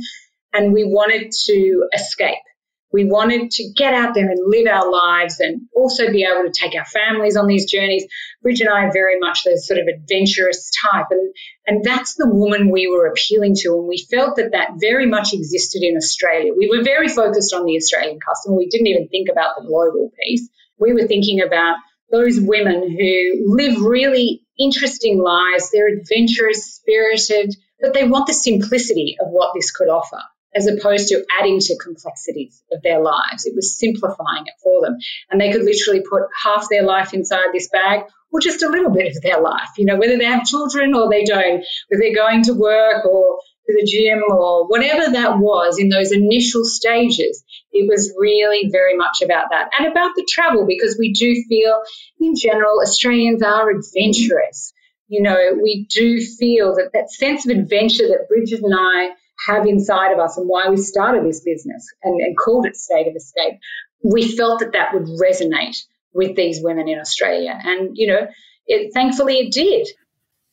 and 0.53 0.73
we 0.73 0.83
wanted 0.83 1.31
to 1.45 1.87
escape. 1.93 2.43
We 2.91 3.05
wanted 3.05 3.51
to 3.51 3.71
get 3.75 3.93
out 3.93 4.13
there 4.13 4.29
and 4.29 4.39
live 4.45 4.67
our 4.67 4.91
lives 4.91 5.39
and 5.39 5.61
also 5.73 6.11
be 6.11 6.23
able 6.23 6.43
to 6.43 6.51
take 6.51 6.75
our 6.75 6.85
families 6.85 7.37
on 7.37 7.47
these 7.47 7.69
journeys. 7.69 8.05
Bridget 8.41 8.67
and 8.67 8.73
I 8.73 8.85
are 8.85 8.93
very 8.93 9.17
much 9.19 9.43
the 9.43 9.57
sort 9.57 9.79
of 9.79 9.87
adventurous 9.87 10.71
type. 10.83 11.07
And, 11.09 11.33
and 11.65 11.83
that's 11.83 12.15
the 12.15 12.27
woman 12.27 12.69
we 12.69 12.87
were 12.87 13.07
appealing 13.07 13.55
to. 13.59 13.75
And 13.77 13.87
we 13.87 14.05
felt 14.11 14.35
that 14.35 14.51
that 14.51 14.71
very 14.79 15.05
much 15.05 15.33
existed 15.33 15.83
in 15.83 15.95
Australia. 15.95 16.51
We 16.57 16.69
were 16.69 16.83
very 16.83 17.07
focused 17.07 17.53
on 17.53 17.65
the 17.65 17.77
Australian 17.77 18.19
customer. 18.19 18.57
We 18.57 18.67
didn't 18.67 18.87
even 18.87 19.07
think 19.07 19.29
about 19.31 19.55
the 19.57 19.65
global 19.65 20.11
piece. 20.21 20.49
We 20.77 20.93
were 20.93 21.07
thinking 21.07 21.41
about 21.41 21.77
those 22.11 22.39
women 22.41 22.91
who 22.91 23.55
live 23.55 23.81
really 23.81 24.43
interesting 24.59 25.17
lives. 25.23 25.71
They're 25.71 25.87
adventurous, 25.87 26.75
spirited, 26.75 27.55
but 27.79 27.93
they 27.93 28.07
want 28.07 28.27
the 28.27 28.33
simplicity 28.33 29.17
of 29.19 29.27
what 29.29 29.53
this 29.55 29.71
could 29.71 29.87
offer 29.87 30.19
as 30.55 30.67
opposed 30.67 31.07
to 31.09 31.23
adding 31.39 31.59
to 31.59 31.77
complexities 31.77 32.61
of 32.71 32.81
their 32.81 33.01
lives. 33.01 33.45
It 33.45 33.55
was 33.55 33.77
simplifying 33.77 34.45
it 34.45 34.53
for 34.63 34.81
them. 34.81 34.97
And 35.29 35.39
they 35.39 35.51
could 35.51 35.63
literally 35.63 36.01
put 36.01 36.23
half 36.43 36.67
their 36.69 36.83
life 36.83 37.13
inside 37.13 37.51
this 37.53 37.69
bag 37.69 38.01
or 38.31 38.39
just 38.39 38.63
a 38.63 38.69
little 38.69 38.91
bit 38.91 39.15
of 39.15 39.21
their 39.21 39.41
life, 39.41 39.69
you 39.77 39.85
know, 39.85 39.97
whether 39.97 40.17
they 40.17 40.25
have 40.25 40.45
children 40.45 40.93
or 40.93 41.09
they 41.09 41.23
don't, 41.23 41.63
whether 41.89 42.01
they're 42.01 42.15
going 42.15 42.43
to 42.43 42.53
work 42.53 43.05
or 43.05 43.39
to 43.67 43.73
the 43.73 43.85
gym 43.85 44.21
or 44.29 44.67
whatever 44.67 45.11
that 45.11 45.37
was 45.37 45.77
in 45.79 45.89
those 45.89 46.11
initial 46.11 46.63
stages. 46.65 47.43
It 47.71 47.87
was 47.87 48.13
really 48.17 48.69
very 48.71 48.95
much 48.97 49.21
about 49.23 49.47
that 49.51 49.69
and 49.77 49.87
about 49.87 50.11
the 50.15 50.27
travel 50.29 50.65
because 50.67 50.97
we 50.97 51.13
do 51.13 51.43
feel 51.47 51.81
in 52.19 52.35
general 52.35 52.81
Australians 52.81 53.43
are 53.43 53.69
adventurous. 53.69 54.73
You 55.07 55.21
know, 55.21 55.37
we 55.61 55.87
do 55.89 56.21
feel 56.21 56.75
that 56.75 56.91
that 56.93 57.11
sense 57.11 57.45
of 57.45 57.55
adventure 57.55 58.07
that 58.07 58.27
Bridget 58.29 58.63
and 58.63 58.73
I 58.73 59.09
have 59.47 59.65
inside 59.65 60.11
of 60.13 60.19
us 60.19 60.37
and 60.37 60.47
why 60.47 60.69
we 60.69 60.77
started 60.77 61.25
this 61.25 61.41
business 61.41 61.85
and, 62.03 62.19
and 62.21 62.37
called 62.37 62.65
it 62.65 62.75
State 62.75 63.07
of 63.07 63.15
Escape, 63.15 63.59
we 64.03 64.35
felt 64.35 64.59
that 64.59 64.73
that 64.73 64.93
would 64.93 65.05
resonate 65.05 65.77
with 66.13 66.35
these 66.35 66.59
women 66.61 66.87
in 66.87 66.99
Australia. 66.99 67.57
And, 67.63 67.91
you 67.93 68.07
know, 68.07 68.27
it, 68.67 68.93
thankfully 68.93 69.39
it 69.39 69.51
did. 69.51 69.87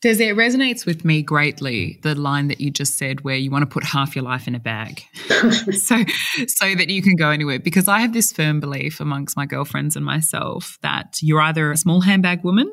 Does 0.01 0.21
it 0.21 0.37
resonates 0.37 0.87
with 0.87 1.05
me 1.05 1.23
greatly 1.23 1.99
the 2.03 2.15
line 2.15 2.49
that 2.49 2.61
you 2.61 2.71
just 2.71 2.97
said 2.97 3.23
where 3.23 3.35
you 3.35 3.51
want 3.51 3.63
to 3.63 3.67
put 3.67 3.83
half 3.83 4.15
your 4.15 4.23
life 4.23 4.47
in 4.47 4.55
a 4.55 4.61
bag 4.61 5.03
so 5.73 6.05
so 6.47 6.75
that 6.77 6.89
you 6.89 7.03
can 7.03 7.17
go 7.17 7.31
anywhere 7.31 7.59
because 7.59 7.89
I 7.89 7.99
have 7.99 8.13
this 8.13 8.31
firm 8.31 8.61
belief 8.61 9.01
amongst 9.01 9.37
my 9.37 9.45
girlfriends 9.45 9.97
and 9.97 10.05
myself 10.05 10.79
that 10.83 11.17
you're 11.21 11.41
either 11.41 11.73
a 11.73 11.77
small 11.77 12.03
handbag 12.03 12.45
woman 12.45 12.71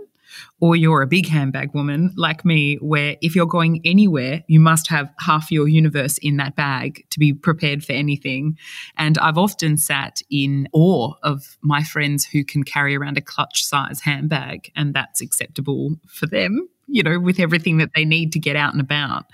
or 0.59 0.75
you're 0.75 1.01
a 1.01 1.07
big 1.07 1.27
handbag 1.27 1.73
woman 1.73 2.13
like 2.15 2.45
me, 2.45 2.75
where 2.75 3.17
if 3.21 3.35
you're 3.35 3.45
going 3.45 3.81
anywhere, 3.85 4.43
you 4.47 4.59
must 4.59 4.87
have 4.87 5.09
half 5.19 5.51
your 5.51 5.67
universe 5.67 6.17
in 6.19 6.37
that 6.37 6.55
bag 6.55 7.05
to 7.11 7.19
be 7.19 7.33
prepared 7.33 7.83
for 7.83 7.93
anything. 7.93 8.57
And 8.97 9.17
I've 9.17 9.37
often 9.37 9.77
sat 9.77 10.21
in 10.29 10.67
awe 10.73 11.13
of 11.23 11.57
my 11.61 11.83
friends 11.83 12.25
who 12.25 12.43
can 12.43 12.63
carry 12.63 12.95
around 12.95 13.17
a 13.17 13.21
clutch 13.21 13.63
size 13.63 14.01
handbag, 14.01 14.71
and 14.75 14.93
that's 14.93 15.21
acceptable 15.21 15.95
for 16.07 16.27
them 16.27 16.69
you 16.87 17.03
know, 17.03 17.19
with 17.19 17.39
everything 17.39 17.77
that 17.77 17.91
they 17.95 18.05
need 18.05 18.31
to 18.33 18.39
get 18.39 18.55
out 18.55 18.73
and 18.73 18.81
about. 18.81 19.25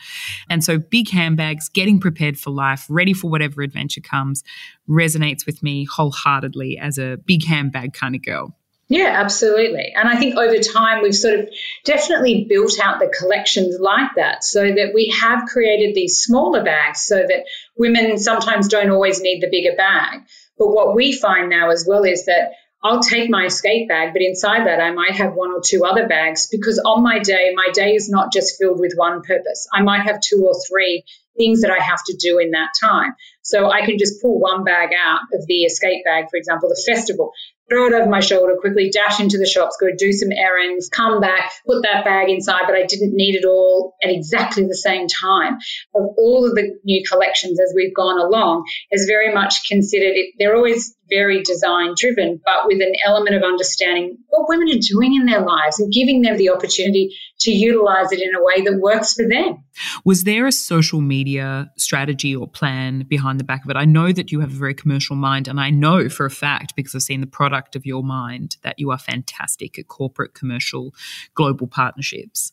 And 0.49 0.63
so 0.63 0.77
big 0.77 1.09
handbags, 1.09 1.69
getting 1.69 1.99
prepared 1.99 2.39
for 2.39 2.49
life, 2.49 2.85
ready 2.89 3.13
for 3.13 3.29
whatever 3.29 3.61
adventure 3.61 4.01
comes, 4.01 4.43
resonates 4.89 5.45
with 5.45 5.61
me 5.61 5.85
wholeheartedly 5.85 6.77
as 6.77 6.97
a 6.97 7.17
big 7.25 7.45
handbag 7.45 7.93
kind 7.93 8.15
of 8.15 8.23
girl. 8.23 8.55
Yeah, 8.91 9.07
absolutely. 9.07 9.93
And 9.95 10.09
I 10.09 10.17
think 10.17 10.35
over 10.35 10.57
time 10.57 11.01
we've 11.01 11.15
sort 11.15 11.39
of 11.39 11.49
definitely 11.85 12.45
built 12.49 12.77
out 12.77 12.99
the 12.99 13.07
collections 13.07 13.77
like 13.79 14.15
that 14.17 14.43
so 14.43 14.65
that 14.65 14.91
we 14.93 15.15
have 15.17 15.47
created 15.47 15.95
these 15.95 16.21
smaller 16.21 16.61
bags 16.61 16.99
so 16.99 17.15
that 17.15 17.45
women 17.77 18.17
sometimes 18.17 18.67
don't 18.67 18.89
always 18.89 19.21
need 19.21 19.39
the 19.39 19.49
bigger 19.49 19.77
bag. 19.77 20.23
But 20.57 20.73
what 20.73 20.93
we 20.93 21.13
find 21.13 21.49
now 21.49 21.69
as 21.69 21.85
well 21.87 22.03
is 22.03 22.25
that 22.25 22.51
I'll 22.83 23.01
take 23.01 23.29
my 23.29 23.45
escape 23.45 23.87
bag, 23.87 24.11
but 24.11 24.23
inside 24.23 24.67
that 24.67 24.81
I 24.81 24.91
might 24.91 25.13
have 25.13 25.35
one 25.35 25.51
or 25.51 25.61
two 25.65 25.85
other 25.85 26.05
bags 26.09 26.49
because 26.51 26.77
on 26.83 27.01
my 27.01 27.19
day, 27.19 27.53
my 27.55 27.71
day 27.71 27.95
is 27.95 28.09
not 28.09 28.33
just 28.33 28.57
filled 28.59 28.81
with 28.81 28.91
one 28.97 29.21
purpose. 29.21 29.69
I 29.71 29.83
might 29.83 30.01
have 30.01 30.19
two 30.19 30.43
or 30.45 30.55
three 30.67 31.05
things 31.37 31.61
that 31.61 31.71
I 31.71 31.81
have 31.81 32.03
to 32.07 32.17
do 32.19 32.39
in 32.39 32.51
that 32.51 32.71
time. 32.81 33.15
So 33.41 33.71
I 33.71 33.85
can 33.85 33.97
just 33.97 34.21
pull 34.21 34.37
one 34.39 34.65
bag 34.65 34.89
out 34.93 35.21
of 35.33 35.45
the 35.47 35.63
escape 35.63 36.03
bag, 36.03 36.25
for 36.29 36.35
example, 36.35 36.69
the 36.69 36.83
festival 36.85 37.31
throw 37.71 37.87
it 37.87 37.93
over 37.93 38.09
my 38.09 38.19
shoulder, 38.19 38.57
quickly 38.59 38.89
dash 38.89 39.19
into 39.21 39.37
the 39.37 39.45
shops, 39.45 39.77
go 39.79 39.87
do 39.97 40.11
some 40.11 40.31
errands, 40.31 40.89
come 40.89 41.21
back, 41.21 41.51
put 41.65 41.83
that 41.83 42.03
bag 42.03 42.29
inside, 42.29 42.63
but 42.67 42.75
I 42.75 42.85
didn't 42.85 43.15
need 43.15 43.35
it 43.35 43.45
all 43.45 43.95
at 44.03 44.09
exactly 44.09 44.63
the 44.63 44.75
same 44.75 45.07
time. 45.07 45.57
Of 45.95 46.03
all 46.17 46.45
of 46.47 46.55
the 46.55 46.77
new 46.83 47.03
collections 47.09 47.59
as 47.61 47.73
we've 47.73 47.95
gone 47.95 48.19
along, 48.19 48.65
is 48.91 49.05
very 49.05 49.33
much 49.33 49.67
considered, 49.69 50.13
it, 50.15 50.33
they're 50.37 50.55
always 50.55 50.95
very 51.11 51.43
design 51.43 51.93
driven, 51.95 52.39
but 52.43 52.65
with 52.65 52.81
an 52.81 52.93
element 53.05 53.35
of 53.35 53.43
understanding 53.43 54.17
what 54.29 54.47
women 54.47 54.69
are 54.69 54.79
doing 54.79 55.13
in 55.13 55.25
their 55.25 55.41
lives 55.41 55.79
and 55.79 55.91
giving 55.91 56.21
them 56.21 56.37
the 56.37 56.49
opportunity 56.49 57.15
to 57.39 57.51
utilize 57.51 58.11
it 58.11 58.21
in 58.21 58.33
a 58.35 58.43
way 58.43 58.61
that 58.61 58.79
works 58.79 59.13
for 59.13 59.27
them. 59.27 59.63
Was 60.05 60.23
there 60.23 60.47
a 60.47 60.51
social 60.51 61.01
media 61.01 61.71
strategy 61.77 62.35
or 62.35 62.47
plan 62.47 63.05
behind 63.07 63.39
the 63.39 63.43
back 63.43 63.63
of 63.63 63.69
it? 63.69 63.75
I 63.75 63.85
know 63.85 64.11
that 64.11 64.31
you 64.31 64.39
have 64.39 64.51
a 64.51 64.55
very 64.55 64.73
commercial 64.73 65.15
mind, 65.15 65.47
and 65.47 65.59
I 65.59 65.69
know 65.69 66.07
for 66.07 66.25
a 66.25 66.31
fact, 66.31 66.75
because 66.75 66.95
I've 66.95 67.01
seen 67.01 67.21
the 67.21 67.27
product 67.27 67.75
of 67.75 67.85
your 67.85 68.03
mind, 68.03 68.57
that 68.63 68.79
you 68.79 68.91
are 68.91 68.97
fantastic 68.97 69.77
at 69.77 69.87
corporate, 69.87 70.33
commercial, 70.33 70.93
global 71.33 71.67
partnerships. 71.67 72.51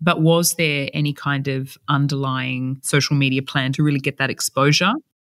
But 0.00 0.22
was 0.22 0.54
there 0.54 0.88
any 0.94 1.12
kind 1.12 1.48
of 1.48 1.76
underlying 1.88 2.80
social 2.82 3.16
media 3.16 3.42
plan 3.42 3.72
to 3.74 3.82
really 3.82 4.00
get 4.00 4.16
that 4.18 4.30
exposure? 4.30 4.92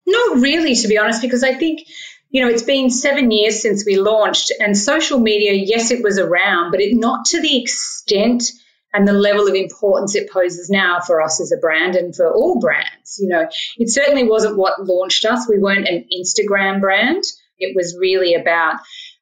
Not 0.06 0.40
really, 0.40 0.74
to 0.74 0.88
be 0.88 0.98
honest, 0.98 1.22
because 1.22 1.44
I 1.44 1.54
think 1.54 1.86
you 2.30 2.42
know, 2.42 2.48
it's 2.48 2.62
been 2.62 2.90
seven 2.90 3.30
years 3.30 3.60
since 3.60 3.84
we 3.84 3.96
launched, 3.96 4.52
and 4.60 4.76
social 4.76 5.18
media, 5.18 5.52
yes, 5.52 5.90
it 5.90 6.02
was 6.02 6.18
around, 6.18 6.70
but 6.70 6.80
it 6.80 6.96
not 6.96 7.26
to 7.26 7.40
the 7.40 7.60
extent 7.60 8.44
and 8.92 9.06
the 9.06 9.12
level 9.12 9.46
of 9.46 9.54
importance 9.54 10.14
it 10.14 10.30
poses 10.30 10.68
now 10.68 11.00
for 11.00 11.22
us 11.22 11.40
as 11.40 11.52
a 11.52 11.56
brand 11.56 11.94
and 11.94 12.14
for 12.14 12.32
all 12.32 12.58
brands. 12.60 13.18
You 13.20 13.28
know, 13.28 13.48
it 13.78 13.88
certainly 13.88 14.24
wasn't 14.24 14.56
what 14.56 14.84
launched 14.84 15.24
us. 15.24 15.48
We 15.48 15.58
weren't 15.58 15.88
an 15.88 16.06
Instagram 16.16 16.80
brand. 16.80 17.22
It 17.58 17.76
was 17.76 17.96
really 17.98 18.34
about 18.34 18.76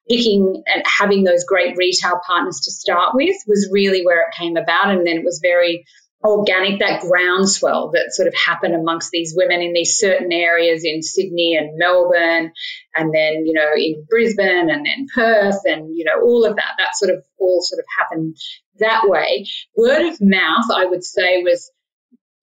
picking 0.09 0.63
and 0.65 0.83
having 0.87 1.23
those 1.23 1.43
great 1.43 1.77
retail 1.77 2.19
partners 2.25 2.61
to 2.61 2.71
start 2.71 3.13
with 3.13 3.35
was 3.47 3.69
really 3.71 4.03
where 4.03 4.21
it 4.21 4.35
came 4.35 4.57
about. 4.57 4.89
And 4.89 5.05
then 5.05 5.17
it 5.17 5.23
was 5.23 5.39
very 5.41 5.85
organic, 6.23 6.79
that 6.79 7.01
groundswell 7.01 7.91
that 7.91 8.11
sort 8.11 8.27
of 8.27 8.33
happened 8.35 8.75
amongst 8.75 9.09
these 9.11 9.33
women 9.35 9.61
in 9.61 9.73
these 9.73 9.97
certain 9.97 10.31
areas 10.33 10.83
in 10.83 11.01
Sydney 11.01 11.55
and 11.55 11.77
Melbourne, 11.77 12.51
and 12.95 13.13
then, 13.13 13.45
you 13.45 13.53
know, 13.53 13.69
in 13.75 14.05
Brisbane 14.09 14.69
and 14.69 14.85
then 14.85 15.07
Perth 15.13 15.61
and, 15.65 15.95
you 15.95 16.03
know, 16.05 16.21
all 16.21 16.45
of 16.45 16.55
that, 16.55 16.75
that 16.77 16.95
sort 16.95 17.11
of 17.11 17.23
all 17.39 17.61
sort 17.61 17.79
of 17.79 17.85
happened 17.97 18.35
that 18.79 19.03
way. 19.07 19.45
Word 19.77 20.07
of 20.07 20.17
mouth, 20.21 20.65
I 20.73 20.85
would 20.85 21.03
say, 21.03 21.41
was 21.41 21.71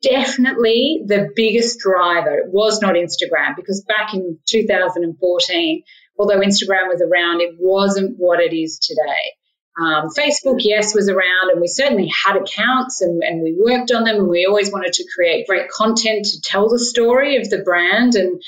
definitely 0.03 1.03
the 1.07 1.31
biggest 1.35 1.79
driver. 1.79 2.39
It 2.39 2.51
was 2.51 2.81
not 2.81 2.95
Instagram 2.95 3.57
because 3.57 3.85
back 3.87 4.15
in 4.15 4.39
2014, 4.49 5.83
although 6.19 6.41
Instagram 6.41 6.89
was 6.89 7.03
around, 7.03 7.41
it 7.41 7.57
wasn't 7.59 8.15
what 8.17 8.41
it 8.41 8.55
is 8.55 8.79
today. 8.79 9.37
Um, 9.79 10.09
Facebook, 10.09 10.57
yes, 10.61 10.95
was 10.95 11.11
around, 11.11 11.51
and 11.51 11.61
we 11.61 11.69
certainly 11.69 12.11
had 12.25 12.37
accounts 12.37 13.03
and, 13.03 13.23
and 13.23 13.43
we 13.43 13.55
worked 13.59 13.91
on 13.93 14.05
them, 14.05 14.17
and 14.17 14.29
we 14.29 14.47
always 14.47 14.73
wanted 14.73 14.95
to 14.95 15.07
create 15.15 15.47
great 15.47 15.69
content 15.69 16.25
to 16.25 16.41
tell 16.41 16.71
the 16.71 16.79
story 16.79 17.37
of 17.37 17.51
the 17.51 17.59
brand 17.59 18.15
and 18.15 18.43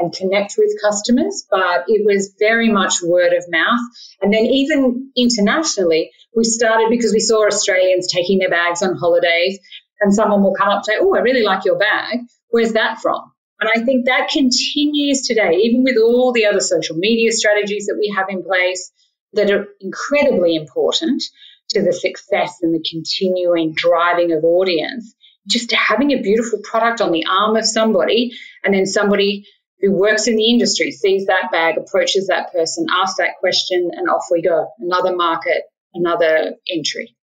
and 0.00 0.12
connect 0.12 0.54
with 0.56 0.80
customers. 0.80 1.44
But 1.50 1.86
it 1.88 2.06
was 2.06 2.32
very 2.38 2.70
much 2.70 3.02
word 3.02 3.32
of 3.32 3.44
mouth, 3.48 3.80
and 4.22 4.32
then 4.32 4.44
even 4.44 5.10
internationally, 5.16 6.12
we 6.36 6.44
started 6.44 6.90
because 6.90 7.12
we 7.12 7.18
saw 7.20 7.44
Australians 7.46 8.12
taking 8.12 8.38
their 8.38 8.50
bags 8.50 8.80
on 8.80 8.94
holidays, 8.94 9.58
and 10.00 10.14
someone 10.14 10.44
will 10.44 10.54
come 10.54 10.68
up 10.68 10.76
and 10.76 10.84
say, 10.84 10.98
"Oh, 11.00 11.16
I 11.16 11.20
really 11.20 11.42
like 11.42 11.64
your 11.64 11.78
bag. 11.78 12.20
Where's 12.50 12.74
that 12.74 13.00
from?" 13.00 13.32
And 13.60 13.68
I 13.68 13.84
think 13.84 14.06
that 14.06 14.28
continues 14.28 15.22
today, 15.22 15.56
even 15.64 15.82
with 15.82 15.96
all 15.96 16.30
the 16.32 16.46
other 16.46 16.60
social 16.60 16.94
media 16.94 17.32
strategies 17.32 17.86
that 17.86 17.96
we 17.98 18.14
have 18.16 18.26
in 18.28 18.44
place 18.44 18.92
that 19.32 19.50
are 19.50 19.66
incredibly 19.80 20.56
important 20.56 21.22
to 21.70 21.82
the 21.82 21.92
success 21.92 22.58
and 22.62 22.74
the 22.74 22.84
continuing 22.88 23.74
driving 23.74 24.32
of 24.32 24.44
audience. 24.44 25.14
Just 25.46 25.72
having 25.72 26.12
a 26.12 26.20
beautiful 26.20 26.60
product 26.62 27.00
on 27.00 27.12
the 27.12 27.24
arm 27.26 27.56
of 27.56 27.64
somebody 27.64 28.32
and 28.64 28.74
then 28.74 28.86
somebody 28.86 29.46
who 29.80 29.92
works 29.92 30.26
in 30.26 30.36
the 30.36 30.50
industry 30.50 30.90
sees 30.90 31.26
that 31.26 31.50
bag, 31.52 31.76
approaches 31.78 32.26
that 32.26 32.52
person, 32.52 32.86
asks 32.90 33.18
that 33.18 33.36
question, 33.38 33.90
and 33.94 34.08
off 34.08 34.24
we 34.30 34.42
go. 34.42 34.68
Another 34.78 35.14
market, 35.14 35.62
another 35.94 36.54
entry. 36.70 37.14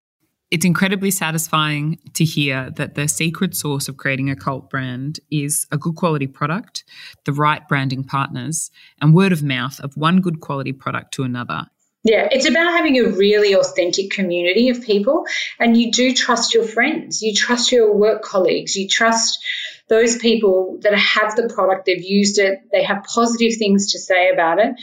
It's 0.50 0.64
incredibly 0.64 1.10
satisfying 1.10 1.98
to 2.14 2.24
hear 2.24 2.70
that 2.76 2.94
the 2.94 3.08
secret 3.08 3.56
source 3.56 3.88
of 3.88 3.96
creating 3.96 4.30
a 4.30 4.36
cult 4.36 4.70
brand 4.70 5.18
is 5.30 5.66
a 5.72 5.76
good 5.76 5.96
quality 5.96 6.28
product, 6.28 6.84
the 7.24 7.32
right 7.32 7.66
branding 7.66 8.04
partners, 8.04 8.70
and 9.00 9.12
word 9.12 9.32
of 9.32 9.42
mouth 9.42 9.80
of 9.80 9.96
one 9.96 10.20
good 10.20 10.40
quality 10.40 10.72
product 10.72 11.12
to 11.14 11.24
another. 11.24 11.66
Yeah, 12.06 12.28
it's 12.30 12.48
about 12.48 12.72
having 12.76 12.98
a 12.98 13.08
really 13.08 13.54
authentic 13.56 14.10
community 14.10 14.68
of 14.68 14.80
people, 14.80 15.26
and 15.58 15.76
you 15.76 15.90
do 15.90 16.14
trust 16.14 16.54
your 16.54 16.62
friends, 16.62 17.20
you 17.20 17.34
trust 17.34 17.72
your 17.72 17.92
work 17.92 18.22
colleagues, 18.22 18.76
you 18.76 18.86
trust 18.86 19.44
those 19.88 20.16
people 20.16 20.78
that 20.82 20.94
have 20.94 21.34
the 21.34 21.52
product, 21.52 21.86
they've 21.86 22.00
used 22.00 22.38
it, 22.38 22.60
they 22.70 22.84
have 22.84 23.02
positive 23.02 23.58
things 23.58 23.92
to 23.92 23.98
say 23.98 24.30
about 24.30 24.60
it. 24.60 24.76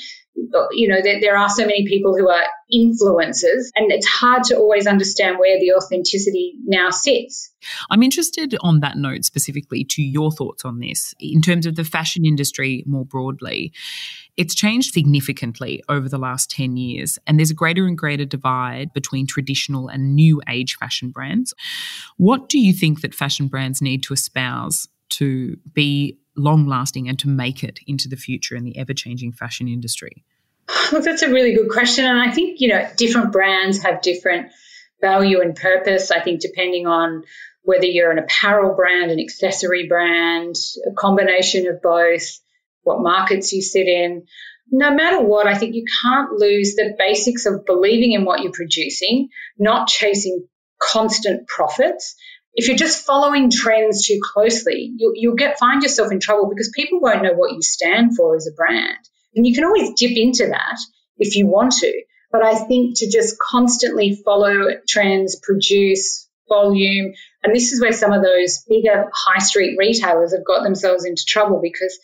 You 0.71 0.87
know, 0.87 1.01
there, 1.03 1.19
there 1.19 1.37
are 1.37 1.49
so 1.49 1.65
many 1.65 1.87
people 1.87 2.15
who 2.17 2.29
are 2.29 2.43
influencers, 2.73 3.69
and 3.75 3.91
it's 3.91 4.07
hard 4.07 4.43
to 4.45 4.55
always 4.55 4.87
understand 4.87 5.37
where 5.39 5.59
the 5.59 5.73
authenticity 5.73 6.53
now 6.65 6.89
sits. 6.89 7.51
I'm 7.89 8.03
interested 8.03 8.55
on 8.61 8.79
that 8.81 8.97
note 8.97 9.25
specifically 9.25 9.83
to 9.85 10.01
your 10.01 10.31
thoughts 10.31 10.65
on 10.65 10.79
this 10.79 11.13
in 11.19 11.41
terms 11.41 11.65
of 11.65 11.75
the 11.75 11.83
fashion 11.83 12.25
industry 12.25 12.83
more 12.85 13.05
broadly. 13.05 13.73
It's 14.35 14.55
changed 14.55 14.93
significantly 14.93 15.83
over 15.87 16.09
the 16.09 16.17
last 16.17 16.49
10 16.51 16.77
years, 16.77 17.19
and 17.27 17.37
there's 17.37 17.51
a 17.51 17.55
greater 17.55 17.85
and 17.85 17.97
greater 17.97 18.25
divide 18.25 18.91
between 18.93 19.27
traditional 19.27 19.87
and 19.87 20.15
new 20.15 20.41
age 20.49 20.75
fashion 20.75 21.11
brands. 21.11 21.53
What 22.17 22.49
do 22.49 22.59
you 22.59 22.73
think 22.73 23.01
that 23.01 23.13
fashion 23.13 23.47
brands 23.47 23.81
need 23.81 24.03
to 24.03 24.13
espouse 24.13 24.87
to 25.09 25.57
be 25.73 26.17
long 26.35 26.67
lasting 26.67 27.07
and 27.07 27.17
to 27.19 27.27
make 27.27 27.63
it 27.63 27.79
into 27.87 28.07
the 28.07 28.15
future 28.15 28.55
in 28.55 28.63
the 28.63 28.77
ever 28.77 28.93
changing 28.93 29.31
fashion 29.31 29.67
industry? 29.67 30.23
Look, 30.91 31.03
that's 31.03 31.21
a 31.21 31.29
really 31.29 31.53
good 31.53 31.69
question. 31.69 32.05
And 32.05 32.19
I 32.19 32.31
think, 32.31 32.61
you 32.61 32.69
know, 32.69 32.87
different 32.97 33.31
brands 33.31 33.83
have 33.83 34.01
different 34.01 34.51
value 35.01 35.41
and 35.41 35.55
purpose. 35.55 36.11
I 36.11 36.21
think 36.21 36.41
depending 36.41 36.87
on 36.87 37.23
whether 37.63 37.85
you're 37.85 38.11
an 38.11 38.19
apparel 38.19 38.75
brand, 38.75 39.11
an 39.11 39.19
accessory 39.19 39.87
brand, 39.87 40.55
a 40.89 40.93
combination 40.93 41.67
of 41.67 41.81
both, 41.81 42.39
what 42.83 43.01
markets 43.01 43.53
you 43.53 43.61
sit 43.61 43.87
in. 43.87 44.25
No 44.71 44.93
matter 44.93 45.21
what, 45.21 45.47
I 45.47 45.57
think 45.57 45.75
you 45.75 45.85
can't 46.01 46.33
lose 46.33 46.75
the 46.75 46.95
basics 46.97 47.45
of 47.45 47.65
believing 47.65 48.13
in 48.13 48.25
what 48.25 48.41
you're 48.41 48.51
producing, 48.51 49.29
not 49.57 49.87
chasing 49.87 50.47
constant 50.81 51.47
profits, 51.47 52.15
if 52.53 52.67
you're 52.67 52.77
just 52.77 53.05
following 53.05 53.49
trends 53.49 54.05
too 54.05 54.19
closely, 54.33 54.91
you'll, 54.97 55.13
you'll 55.15 55.35
get 55.35 55.59
find 55.59 55.81
yourself 55.81 56.11
in 56.11 56.19
trouble 56.19 56.49
because 56.49 56.71
people 56.75 56.99
won't 56.99 57.23
know 57.23 57.33
what 57.33 57.53
you 57.53 57.61
stand 57.61 58.15
for 58.15 58.35
as 58.35 58.47
a 58.47 58.55
brand. 58.55 58.99
And 59.35 59.45
you 59.45 59.55
can 59.55 59.63
always 59.63 59.93
dip 59.95 60.15
into 60.15 60.47
that 60.47 60.77
if 61.17 61.35
you 61.35 61.47
want 61.47 61.73
to. 61.79 62.03
But 62.31 62.43
I 62.43 62.55
think 62.55 62.97
to 62.97 63.09
just 63.09 63.37
constantly 63.39 64.19
follow 64.23 64.67
trends, 64.87 65.39
produce 65.41 66.27
volume, 66.49 67.13
and 67.43 67.55
this 67.55 67.71
is 67.71 67.81
where 67.81 67.93
some 67.93 68.11
of 68.11 68.23
those 68.23 68.63
bigger 68.67 69.09
high 69.13 69.39
street 69.39 69.75
retailers 69.77 70.33
have 70.33 70.45
got 70.45 70.63
themselves 70.63 71.05
into 71.05 71.23
trouble 71.27 71.59
because 71.61 71.97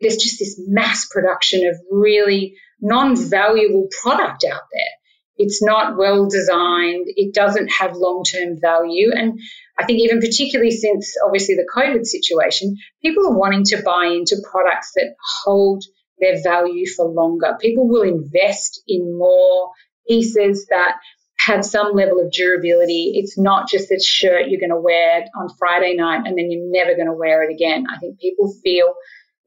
there's 0.00 0.16
just 0.16 0.38
this 0.38 0.60
mass 0.66 1.06
production 1.06 1.66
of 1.66 1.76
really 1.90 2.56
non 2.80 3.16
valuable 3.16 3.88
product 4.02 4.44
out 4.44 4.62
there. 4.72 4.92
It's 5.38 5.62
not 5.62 5.96
well 5.96 6.28
designed. 6.28 7.06
It 7.08 7.34
doesn't 7.34 7.68
have 7.68 7.96
long 7.96 8.24
term 8.24 8.58
value. 8.60 9.12
And 9.14 9.38
I 9.78 9.84
think 9.84 10.00
even 10.00 10.20
particularly 10.20 10.70
since 10.70 11.14
obviously 11.24 11.56
the 11.56 11.68
COVID 11.74 12.04
situation, 12.04 12.76
people 13.02 13.26
are 13.26 13.38
wanting 13.38 13.64
to 13.64 13.82
buy 13.82 14.06
into 14.06 14.36
products 14.50 14.92
that 14.94 15.14
hold 15.44 15.84
their 16.18 16.42
value 16.42 16.86
for 16.96 17.06
longer. 17.06 17.56
People 17.60 17.88
will 17.88 18.02
invest 18.02 18.82
in 18.88 19.18
more 19.18 19.70
pieces 20.08 20.66
that 20.70 20.96
have 21.38 21.64
some 21.64 21.92
level 21.94 22.20
of 22.20 22.32
durability. 22.32 23.12
It's 23.16 23.38
not 23.38 23.68
just 23.68 23.90
a 23.90 24.00
shirt 24.00 24.48
you're 24.48 24.60
going 24.60 24.70
to 24.70 24.80
wear 24.80 25.26
on 25.38 25.48
Friday 25.58 25.94
night 25.94 26.22
and 26.24 26.36
then 26.36 26.50
you're 26.50 26.70
never 26.70 26.94
going 26.94 27.06
to 27.06 27.12
wear 27.12 27.42
it 27.42 27.52
again. 27.52 27.84
I 27.94 27.98
think 27.98 28.18
people 28.18 28.52
feel 28.64 28.94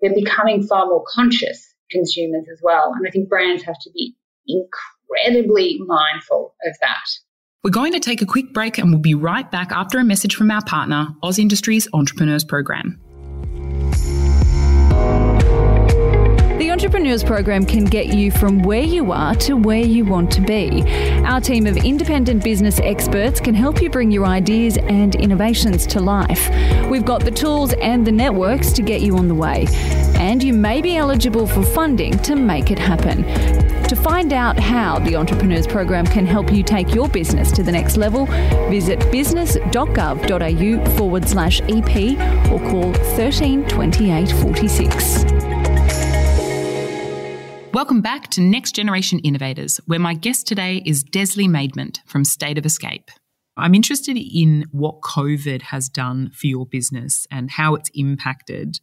they're 0.02 0.13
becoming 0.13 0.63
far 0.63 0.86
more 0.86 1.04
conscious 1.08 1.73
consumers 1.91 2.45
as 2.52 2.60
well. 2.62 2.93
And 2.95 3.08
I 3.08 3.12
think 3.12 3.28
brands 3.28 3.63
have 3.63 3.80
to 3.82 3.91
be 3.91 4.15
incredibly 5.10 5.80
mindful 5.86 6.56
of 6.65 6.76
that. 6.82 7.06
We're 7.63 7.72
going 7.72 7.93
to 7.93 8.00
take 8.00 8.22
a 8.22 8.26
quick 8.26 8.54
break 8.54 8.78
and 8.78 8.89
we'll 8.89 9.00
be 9.02 9.15
right 9.15 9.50
back 9.52 9.72
after 9.72 10.00
a 10.00 10.04
message 10.04 10.36
from 10.36 10.50
our 10.50 10.63
partner, 10.63 11.10
AusIndustry's 11.24 11.88
Entrepreneurs 11.93 12.45
Program. 12.45 13.00
Entrepreneurs 16.89 17.23
Program 17.23 17.67
can 17.67 17.86
get 17.86 18.08
you 18.15 18.32
from 18.32 18.63
where 18.63 18.82
you 18.82 19.12
are 19.12 19.36
to 19.36 19.54
where 19.56 19.78
you 19.78 20.04
want 20.06 20.32
to 20.32 20.41
be. 20.41 20.82
Our 21.23 21.39
team 21.39 21.67
of 21.67 21.78
independent 21.78 22.43
business 22.43 22.80
experts 22.80 23.39
can 23.39 23.54
help 23.54 23.80
you 23.80 23.91
bring 23.91 24.10
your 24.10 24.25
ideas 24.25 24.75
and 24.78 25.13
innovations 25.13 25.86
to 25.86 25.99
life. 25.99 26.49
We've 26.89 27.06
got 27.06 27.23
the 27.23 27.30
tools 27.30 27.73
and 27.73 28.08
the 28.08 28.12
networks 28.12 28.71
to 28.71 28.82
get 28.82 29.02
you 29.02 29.17
on 29.17 29.28
the 29.28 29.36
way. 29.36 29.67
And 30.15 30.41
you 30.41 30.52
may 30.52 30.82
be 30.82 30.97
eligible 30.97 31.45
for 31.45 31.62
funding 31.62 32.17
to 32.23 32.36
make 32.36 32.71
it 32.71 32.80
happen. 32.80 33.23
To 33.84 33.95
find 33.95 34.34
out 34.34 34.58
how 34.60 34.97
the 34.97 35.15
Entrepreneurs 35.15 35.67
Program 35.67 36.08
can 36.08 36.25
help 36.25 36.52
you 36.52 36.63
take 36.63 36.95
your 36.95 37.08
business 37.08 37.52
to 37.52 37.62
the 37.62 37.71
next 37.71 37.97
level, 37.97 38.25
visit 38.71 38.99
business.gov.au 39.12 40.95
forward 40.97 41.30
slash 41.30 41.62
EP 41.67 42.17
or 42.52 42.60
call 42.71 42.93
13 42.93 43.65
28 43.67 44.32
46. 44.32 45.38
Welcome 47.71 48.01
back 48.01 48.29
to 48.29 48.41
Next 48.41 48.73
Generation 48.73 49.19
Innovators, 49.19 49.79
where 49.86 49.99
my 49.99 50.15
guest 50.15 50.47
today 50.47 50.82
is 50.88 51.03
Desley 51.03 51.47
Maidment 51.47 51.99
from 52.08 52.25
State 52.25 52.58
of 52.58 52.65
Escape. 52.65 53.12
I'm 53.58 53.75
interested 53.75 54.17
in 54.17 54.65
what 54.71 55.01
COVID 55.01 55.62
has 55.62 55.88
done 55.88 56.32
for 56.32 56.47
your 56.47 56.65
business 56.65 57.27
and 57.29 57.51
how 57.51 57.75
it's 57.75 57.91
impacted. 57.93 58.79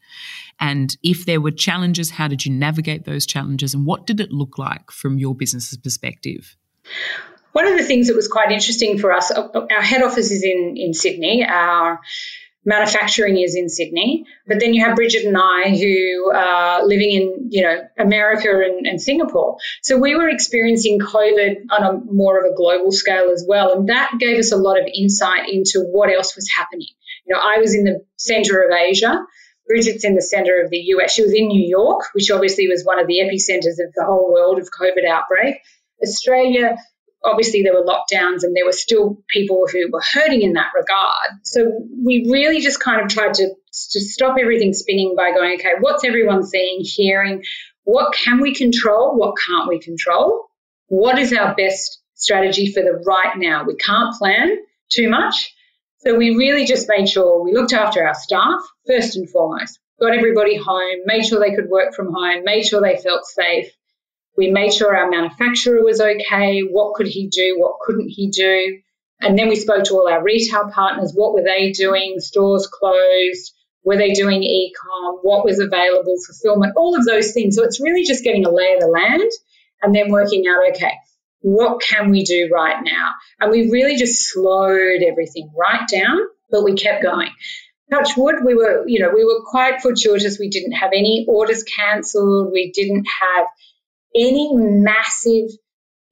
And 0.60 0.96
if 1.02 1.26
there 1.26 1.40
were 1.40 1.50
challenges, 1.50 2.12
how 2.12 2.28
did 2.28 2.46
you 2.46 2.52
navigate 2.52 3.06
those 3.06 3.26
challenges? 3.26 3.74
And 3.74 3.84
what 3.84 4.06
did 4.06 4.20
it 4.20 4.30
look 4.30 4.56
like 4.56 4.92
from 4.92 5.18
your 5.18 5.34
business's 5.34 5.78
perspective? 5.78 6.56
One 7.52 7.66
of 7.66 7.76
the 7.76 7.84
things 7.84 8.06
that 8.06 8.14
was 8.14 8.28
quite 8.28 8.52
interesting 8.52 8.98
for 8.98 9.12
us, 9.12 9.32
our 9.32 9.82
head 9.82 10.02
office 10.02 10.30
is 10.30 10.44
in, 10.44 10.74
in 10.76 10.94
Sydney. 10.94 11.44
Our 11.44 11.98
manufacturing 12.66 13.38
is 13.38 13.54
in 13.54 13.68
Sydney. 13.68 14.26
But 14.46 14.60
then 14.60 14.74
you 14.74 14.84
have 14.84 14.96
Bridget 14.96 15.24
and 15.24 15.36
I 15.38 15.70
who 15.70 16.32
are 16.34 16.84
living 16.84 17.12
in, 17.12 17.48
you 17.50 17.62
know, 17.62 17.88
America 17.98 18.48
and, 18.50 18.86
and, 18.86 19.00
Singapore. 19.00 19.56
So 19.82 19.96
we 19.96 20.16
were 20.16 20.28
experiencing 20.28 20.98
COVID 20.98 21.66
on 21.70 21.82
a 21.82 22.12
more 22.12 22.38
of 22.38 22.52
a 22.52 22.54
global 22.54 22.90
scale 22.90 23.30
as 23.32 23.44
well. 23.48 23.72
And 23.72 23.88
that 23.88 24.12
gave 24.18 24.38
us 24.38 24.52
a 24.52 24.56
lot 24.56 24.78
of 24.78 24.86
insight 24.92 25.48
into 25.48 25.80
what 25.80 26.12
else 26.12 26.34
was 26.34 26.50
happening. 26.54 26.88
You 27.26 27.34
know, 27.34 27.40
I 27.40 27.58
was 27.58 27.74
in 27.74 27.84
the 27.84 28.04
center 28.16 28.60
of 28.62 28.72
Asia. 28.72 29.24
Bridget's 29.68 30.04
in 30.04 30.14
the 30.14 30.22
center 30.22 30.60
of 30.62 30.70
the 30.70 30.78
US. 30.78 31.12
She 31.12 31.22
was 31.22 31.32
in 31.32 31.46
New 31.46 31.66
York, 31.66 32.06
which 32.12 32.30
obviously 32.30 32.68
was 32.68 32.84
one 32.84 33.00
of 33.00 33.06
the 33.06 33.20
epicenters 33.20 33.78
of 33.84 33.92
the 33.94 34.04
whole 34.04 34.32
world 34.32 34.58
of 34.58 34.68
COVID 34.68 35.08
outbreak. 35.08 35.56
Australia 36.02 36.76
obviously 37.26 37.62
there 37.62 37.74
were 37.74 37.84
lockdowns 37.84 38.42
and 38.42 38.54
there 38.54 38.64
were 38.64 38.72
still 38.72 39.22
people 39.28 39.66
who 39.70 39.90
were 39.90 40.02
hurting 40.12 40.42
in 40.42 40.54
that 40.54 40.70
regard. 40.74 41.40
So 41.44 41.64
we 42.04 42.28
really 42.30 42.60
just 42.60 42.80
kind 42.80 43.02
of 43.02 43.08
tried 43.08 43.34
to, 43.34 43.48
to 43.48 44.00
stop 44.00 44.36
everything 44.40 44.72
spinning 44.72 45.14
by 45.16 45.32
going, 45.32 45.54
okay, 45.58 45.74
what's 45.80 46.04
everyone 46.04 46.44
seeing, 46.44 46.80
hearing? 46.80 47.42
What 47.84 48.14
can 48.14 48.40
we 48.40 48.54
control? 48.54 49.16
What 49.16 49.34
can't 49.46 49.68
we 49.68 49.78
control? 49.80 50.46
What 50.88 51.18
is 51.18 51.32
our 51.32 51.54
best 51.54 52.00
strategy 52.14 52.72
for 52.72 52.82
the 52.82 53.02
right 53.06 53.36
now? 53.36 53.64
We 53.64 53.76
can't 53.76 54.14
plan 54.16 54.56
too 54.90 55.08
much. 55.08 55.52
So 55.98 56.14
we 56.14 56.36
really 56.36 56.66
just 56.66 56.88
made 56.88 57.08
sure 57.08 57.42
we 57.42 57.52
looked 57.52 57.72
after 57.72 58.06
our 58.06 58.14
staff 58.14 58.60
first 58.86 59.16
and 59.16 59.28
foremost, 59.28 59.80
got 60.00 60.14
everybody 60.14 60.56
home, 60.56 61.00
made 61.04 61.26
sure 61.26 61.40
they 61.40 61.54
could 61.54 61.68
work 61.68 61.94
from 61.94 62.12
home, 62.12 62.44
made 62.44 62.64
sure 62.64 62.80
they 62.80 62.96
felt 62.96 63.24
safe, 63.24 63.72
we 64.36 64.50
made 64.50 64.72
sure 64.72 64.96
our 64.96 65.10
manufacturer 65.10 65.82
was 65.82 66.00
okay. 66.00 66.60
What 66.60 66.94
could 66.94 67.06
he 67.06 67.28
do? 67.28 67.56
What 67.58 67.78
couldn't 67.84 68.08
he 68.08 68.30
do? 68.30 68.78
And 69.20 69.38
then 69.38 69.48
we 69.48 69.56
spoke 69.56 69.84
to 69.84 69.94
all 69.94 70.08
our 70.08 70.22
retail 70.22 70.70
partners. 70.70 71.12
What 71.14 71.32
were 71.32 71.42
they 71.42 71.72
doing? 71.72 72.16
Stores 72.18 72.66
closed. 72.66 73.52
Were 73.82 73.96
they 73.96 74.12
doing 74.12 74.42
e-com? 74.42 75.20
What 75.22 75.44
was 75.44 75.58
available? 75.58 76.16
Fulfillment? 76.26 76.74
All 76.76 76.96
of 76.98 77.06
those 77.06 77.32
things. 77.32 77.56
So 77.56 77.62
it's 77.62 77.80
really 77.80 78.04
just 78.04 78.24
getting 78.24 78.44
a 78.44 78.50
lay 78.50 78.74
of 78.74 78.80
the 78.80 78.88
land 78.88 79.30
and 79.82 79.94
then 79.94 80.10
working 80.10 80.44
out, 80.48 80.74
okay, 80.74 80.92
what 81.40 81.80
can 81.80 82.10
we 82.10 82.24
do 82.24 82.50
right 82.52 82.82
now? 82.82 83.10
And 83.40 83.50
we 83.50 83.70
really 83.70 83.96
just 83.96 84.28
slowed 84.28 85.02
everything 85.02 85.50
right 85.56 85.86
down, 85.88 86.18
but 86.50 86.64
we 86.64 86.74
kept 86.74 87.02
going. 87.02 87.30
Touch 87.92 88.16
wood, 88.16 88.36
we 88.44 88.54
were, 88.54 88.82
you 88.88 89.00
know, 89.00 89.10
we 89.14 89.24
were 89.24 89.40
quite 89.48 89.80
fortuitous. 89.80 90.40
We 90.40 90.48
didn't 90.48 90.72
have 90.72 90.90
any 90.92 91.24
orders 91.28 91.62
cancelled. 91.62 92.50
We 92.52 92.72
didn't 92.72 93.06
have 93.20 93.46
any 94.16 94.50
massive 94.54 95.50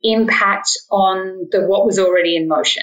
impact 0.03 0.71
on 0.91 1.49
the 1.51 1.63
what 1.67 1.87
was 1.87 1.99
already 1.99 2.37
in 2.37 2.47
motion. 2.47 2.83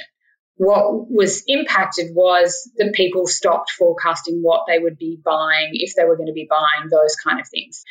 What 0.55 1.09
was 1.09 1.43
impacted 1.47 2.11
was 2.13 2.69
that 2.77 2.93
people 2.93 3.25
stopped 3.27 3.71
forecasting 3.71 4.41
what 4.41 4.65
they 4.67 4.79
would 4.79 4.97
be 4.97 5.19
buying 5.23 5.71
if 5.73 5.95
they 5.95 6.03
were 6.03 6.17
going 6.17 6.27
to 6.27 6.33
be 6.33 6.47
buying 6.49 6.89
those 6.89 7.15
kind 7.15 7.39
of 7.39 7.47
things. 7.47 7.83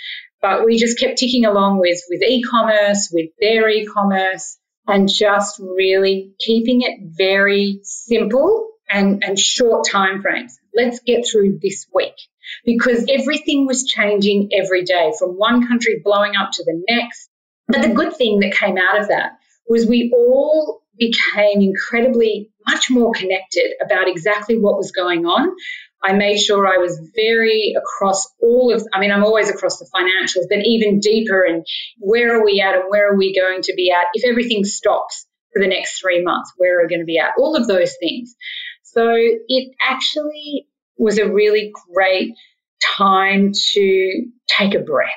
But 0.43 0.65
we 0.65 0.79
just 0.79 0.99
kept 0.99 1.19
ticking 1.19 1.45
along 1.45 1.81
with, 1.81 2.01
with 2.09 2.23
e-commerce, 2.23 3.11
with 3.13 3.31
their 3.41 3.69
e-commerce, 3.69 4.57
and 4.87 5.09
just 5.09 5.59
really 5.59 6.33
keeping 6.39 6.83
it 6.83 7.01
very 7.17 7.81
simple 7.83 8.69
and, 8.89 9.23
and 9.25 9.39
short 9.39 9.87
time 9.89 10.23
frames. 10.23 10.59
Let's 10.75 11.01
get 11.01 11.27
through 11.27 11.59
this 11.63 11.87
week 11.93 12.15
because 12.65 13.07
everything 13.09 13.67
was 13.67 13.85
changing 13.85 14.51
every 14.53 14.85
day 14.85 15.13
from 15.19 15.31
one 15.31 15.67
country 15.67 16.01
blowing 16.05 16.33
up 16.37 16.51
to 16.53 16.65
the 16.65 16.83
next. 16.89 17.29
But 17.69 17.83
the 17.83 17.95
good 17.95 18.17
thing 18.17 18.41
that 18.41 18.55
came 18.55 18.77
out 18.79 19.01
of 19.01 19.09
that 19.09 19.33
was 19.69 19.87
we 19.87 20.13
all 20.15 20.83
became 20.99 21.61
incredibly 21.61 22.51
much 22.67 22.91
more 22.91 23.13
connected 23.13 23.73
about 23.83 24.09
exactly 24.09 24.59
what 24.59 24.77
was 24.77 24.93
going 24.93 25.25
on. 25.25 25.55
I 26.03 26.15
made 26.15 26.39
sure 26.39 26.67
I 26.67 26.79
was 26.79 26.99
very 27.15 27.75
across 27.77 28.27
all 28.41 28.73
of, 28.75 28.87
I 28.93 29.01
mean, 29.01 29.13
I'm 29.13 29.25
always 29.25 29.51
across 29.51 29.79
the 29.79 29.89
financials, 29.95 30.47
but 30.49 30.65
even 30.65 30.99
deeper 30.99 31.43
and 31.43 31.65
where 31.99 32.39
are 32.39 32.45
we 32.45 32.61
at 32.61 32.75
and 32.75 32.85
where 32.89 33.13
are 33.13 33.17
we 33.17 33.35
going 33.39 33.63
to 33.63 33.75
be 33.75 33.93
at 33.93 34.07
if 34.15 34.25
everything 34.25 34.65
stops 34.65 35.27
for 35.53 35.61
the 35.61 35.69
next 35.69 36.01
three 36.01 36.23
months, 36.23 36.53
where 36.57 36.79
are 36.79 36.83
we 36.83 36.89
going 36.89 37.01
to 37.01 37.07
be 37.07 37.19
at? 37.19 37.33
All 37.39 37.55
of 37.55 37.67
those 37.67 37.95
things. 38.01 38.35
So 38.83 39.13
it 39.13 39.73
actually 39.81 40.67
was 41.01 41.19
a 41.19 41.29
really 41.29 41.73
great 41.93 42.35
time 42.97 43.53
to 43.73 44.27
take 44.47 44.75
a 44.75 44.79
breath. 44.79 45.09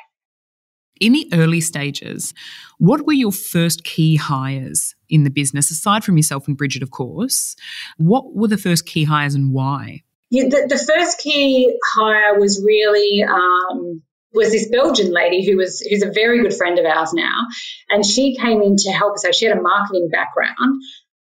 In 1.00 1.13
the 1.13 1.30
early 1.34 1.60
stages, 1.60 2.34
what 2.80 3.06
were 3.06 3.13
your 3.13 3.32
first 3.32 3.84
key 3.84 4.15
hires 4.15 4.96
in 5.10 5.24
the 5.24 5.30
business, 5.30 5.69
aside 5.69 6.04
from 6.04 6.15
yourself 6.17 6.48
and 6.48 6.58
Bridget, 6.58 6.84
of 6.84 6.91
course? 6.91 7.56
What 7.98 8.34
were 8.34 8.48
the 8.48 8.58
first 8.58 8.86
key 8.86 9.04
hires 9.04 9.36
and 9.36 9.52
why? 9.52 10.04
Yeah, 10.30 10.46
the, 10.46 10.67
the 10.69 10.78
first 10.78 11.19
key 11.19 11.78
hire 11.96 12.39
was 12.39 12.63
really 12.63 13.24
um, 13.24 14.02
was 14.34 14.52
this 14.52 14.69
Belgian 14.69 15.12
lady 15.12 15.46
who 15.46 15.58
was 15.58 15.80
who's 15.82 16.04
a 16.04 16.12
very 16.12 16.41
good 16.41 16.54
friend 16.54 16.80
of 16.80 16.86
ours 16.86 17.13
now, 17.13 17.48
and 17.89 18.06
she 18.06 18.36
came 18.36 18.62
in 18.62 18.78
to 18.78 18.91
help 18.91 19.13
us. 19.13 19.24
So 19.24 19.32
she 19.32 19.46
had 19.46 19.58
a 19.58 19.62
marketing 19.62 20.10
background, 20.12 20.82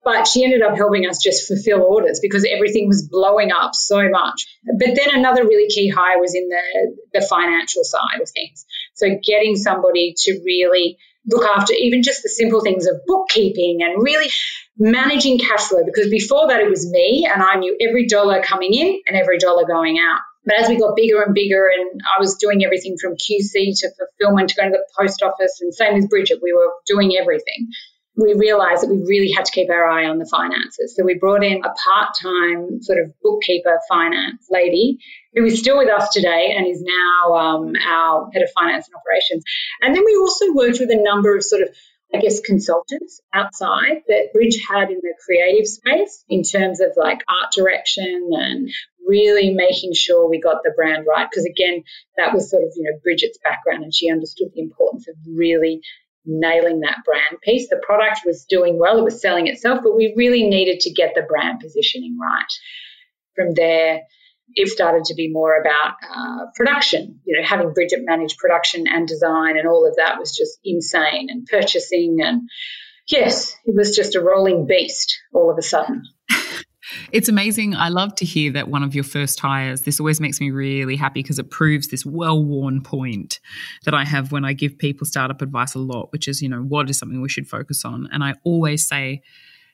but 0.07 0.29
she 0.29 0.45
ended 0.45 0.63
up 0.63 0.77
helping 0.77 1.05
us 1.05 1.19
just 1.19 1.49
fulfill 1.49 1.83
orders 1.83 2.21
because 2.23 2.47
everything 2.49 2.87
was 2.87 3.09
blowing 3.11 3.51
up 3.51 3.75
so 3.75 4.09
much. 4.09 4.47
But 4.79 4.95
then 4.95 5.09
another 5.13 5.43
really 5.43 5.69
key 5.69 5.89
hire 5.89 6.21
was 6.21 6.33
in 6.33 6.49
the, 6.49 7.19
the 7.19 7.27
financial 7.27 7.83
side 7.83 8.23
of 8.23 8.31
things. 8.31 8.65
So 8.95 9.09
getting 9.21 9.57
somebody 9.57 10.15
to 10.17 10.41
really 10.45 10.97
look 11.29 11.45
after 11.45 11.73
even 11.73 12.05
just 12.05 12.23
the 12.23 12.29
simple 12.29 12.61
things 12.61 12.87
of 12.87 13.01
bookkeeping 13.05 13.81
and 13.83 14.01
really 14.01 14.31
managing 14.79 15.41
cash 15.41 15.63
flow 15.63 15.83
because 15.85 16.09
before 16.09 16.47
that 16.51 16.61
it 16.61 16.71
was 16.71 16.89
me 16.89 17.29
and 17.29 17.43
I 17.43 17.57
knew 17.57 17.77
every 17.81 18.07
dollar 18.07 18.41
coming 18.45 18.75
in 18.75 19.01
and 19.09 19.17
every 19.17 19.39
dollar 19.39 19.67
going 19.67 19.99
out. 19.99 20.21
But 20.45 20.61
as 20.61 20.69
we 20.69 20.79
got 20.79 20.95
bigger 20.95 21.21
and 21.23 21.35
bigger, 21.35 21.67
and 21.67 22.01
I 22.07 22.21
was 22.21 22.37
doing 22.37 22.65
everything 22.65 22.97
from 23.03 23.15
QC 23.15 23.77
to 23.81 23.91
fulfillment 23.99 24.51
to 24.51 24.55
going 24.55 24.71
to 24.71 24.79
the 24.79 24.87
post 24.97 25.21
office, 25.21 25.59
and 25.61 25.75
same 25.75 25.95
with 25.95 26.09
Bridget, 26.09 26.39
we 26.41 26.53
were 26.53 26.71
doing 26.87 27.17
everything 27.21 27.67
we 28.17 28.35
realized 28.35 28.83
that 28.83 28.89
we 28.89 29.03
really 29.07 29.31
had 29.31 29.45
to 29.45 29.53
keep 29.53 29.71
our 29.71 29.87
eye 29.87 30.07
on 30.07 30.19
the 30.19 30.27
finances. 30.27 30.95
So 30.97 31.05
we 31.05 31.15
brought 31.15 31.45
in 31.45 31.59
a 31.65 31.75
part 31.85 32.15
time 32.21 32.83
sort 32.83 32.99
of 32.99 33.13
bookkeeper 33.23 33.79
finance 33.89 34.47
lady 34.51 34.99
who 35.35 35.45
is 35.45 35.59
still 35.59 35.77
with 35.77 35.91
us 35.91 36.09
today 36.11 36.55
and 36.57 36.67
is 36.67 36.83
now 36.83 37.35
um, 37.35 37.73
our 37.87 38.31
head 38.33 38.43
of 38.43 38.49
finance 38.59 38.89
and 38.89 38.97
operations. 38.97 39.45
And 39.83 39.95
then 39.95 40.03
we 40.05 40.17
also 40.17 40.55
worked 40.55 40.81
with 40.81 40.91
a 40.91 41.03
number 41.03 41.37
of 41.37 41.45
sort 41.45 41.63
of 41.63 41.69
I 42.15 42.21
guess 42.21 42.41
consultants 42.41 43.21
outside 43.35 44.03
that 44.07 44.33
Bridge 44.33 44.65
had 44.67 44.91
in 44.91 45.01
the 45.03 45.15
creative 45.25 45.67
space 45.67 46.25
in 46.29 46.45
terms 46.45 46.81
of 46.81 46.93
like 46.97 47.19
art 47.29 47.53
direction 47.53 48.31
and 48.33 48.71
really 49.07 49.53
making 49.53 49.93
sure 49.93 50.31
we 50.31 50.41
got 50.41 50.63
the 50.63 50.73
brand 50.77 51.05
right. 51.07 51.27
Because 51.29 51.45
again, 51.45 51.83
that 52.17 52.33
was 52.33 52.49
sort 52.49 52.63
of, 52.63 52.71
you 52.77 52.85
know, 52.85 52.99
Bridget's 53.03 53.39
background 53.43 53.83
and 53.83 53.93
she 53.93 54.11
understood 54.11 54.49
the 54.55 54.63
importance 54.63 55.09
of 55.09 55.17
really 55.35 55.83
nailing 56.27 56.81
that 56.81 56.99
brand 57.05 57.41
piece. 57.43 57.69
The 57.69 57.81
product 57.85 58.21
was 58.27 58.45
doing 58.45 58.79
well, 58.79 58.99
it 58.99 59.05
was 59.05 59.21
selling 59.21 59.47
itself, 59.47 59.81
but 59.83 59.97
we 59.97 60.15
really 60.17 60.45
needed 60.45 60.81
to 60.81 60.93
get 60.93 61.15
the 61.15 61.23
brand 61.23 61.61
positioning 61.61 62.19
right. 62.21 62.53
From 63.35 63.55
there, 63.55 64.03
it 64.55 64.69
started 64.69 65.05
to 65.07 65.15
be 65.15 65.31
more 65.31 65.61
about 65.61 65.95
uh, 66.09 66.47
production. 66.55 67.21
You 67.25 67.39
know, 67.39 67.47
having 67.47 67.73
Bridget 67.73 68.01
manage 68.05 68.37
production 68.37 68.87
and 68.87 69.07
design 69.07 69.59
and 69.59 69.69
all 69.69 69.87
of 69.87 69.97
that 69.97 70.19
was 70.19 70.37
just 70.37 70.59
insane, 70.65 71.29
and 71.31 71.47
purchasing 71.47 72.19
and 72.21 72.49
yes, 73.09 73.57
it 73.65 73.75
was 73.75 73.95
just 73.95 74.15
a 74.15 74.21
rolling 74.21 74.67
beast 74.67 75.19
all 75.33 75.51
of 75.51 75.59
a 75.59 75.63
sudden. 75.63 76.05
It's 77.13 77.29
amazing. 77.29 77.75
I 77.75 77.89
love 77.89 78.15
to 78.17 78.25
hear 78.25 78.53
that 78.53 78.69
one 78.69 78.83
of 78.83 78.95
your 78.95 79.05
first 79.05 79.39
hires. 79.41 79.83
This 79.83 80.01
always 80.01 80.21
makes 80.21 80.41
me 80.41 80.51
really 80.51 80.97
happy 80.97 81.23
because 81.23 81.39
it 81.39 81.51
proves 81.51 81.89
this 81.89 82.05
well 82.05 82.43
worn 82.43 82.83
point 82.83 83.41
that 83.85 83.95
I 83.95 84.05
have 84.05 84.33
when 84.33 84.45
I 84.45 84.53
give 84.53 84.79
people 84.79 85.07
startup 85.07 85.43
advice 85.43 85.75
a 85.75 85.79
lot, 85.79 86.13
which 86.13 86.29
is, 86.29 86.43
you 86.43 86.49
know, 86.49 86.63
what 86.63 86.91
is 86.91 86.99
something 86.99 87.21
we 87.21 87.29
should 87.29 87.49
focus 87.49 87.85
on? 87.85 88.09
And 88.13 88.23
I 88.25 88.35
always 88.45 88.87
say 88.87 89.23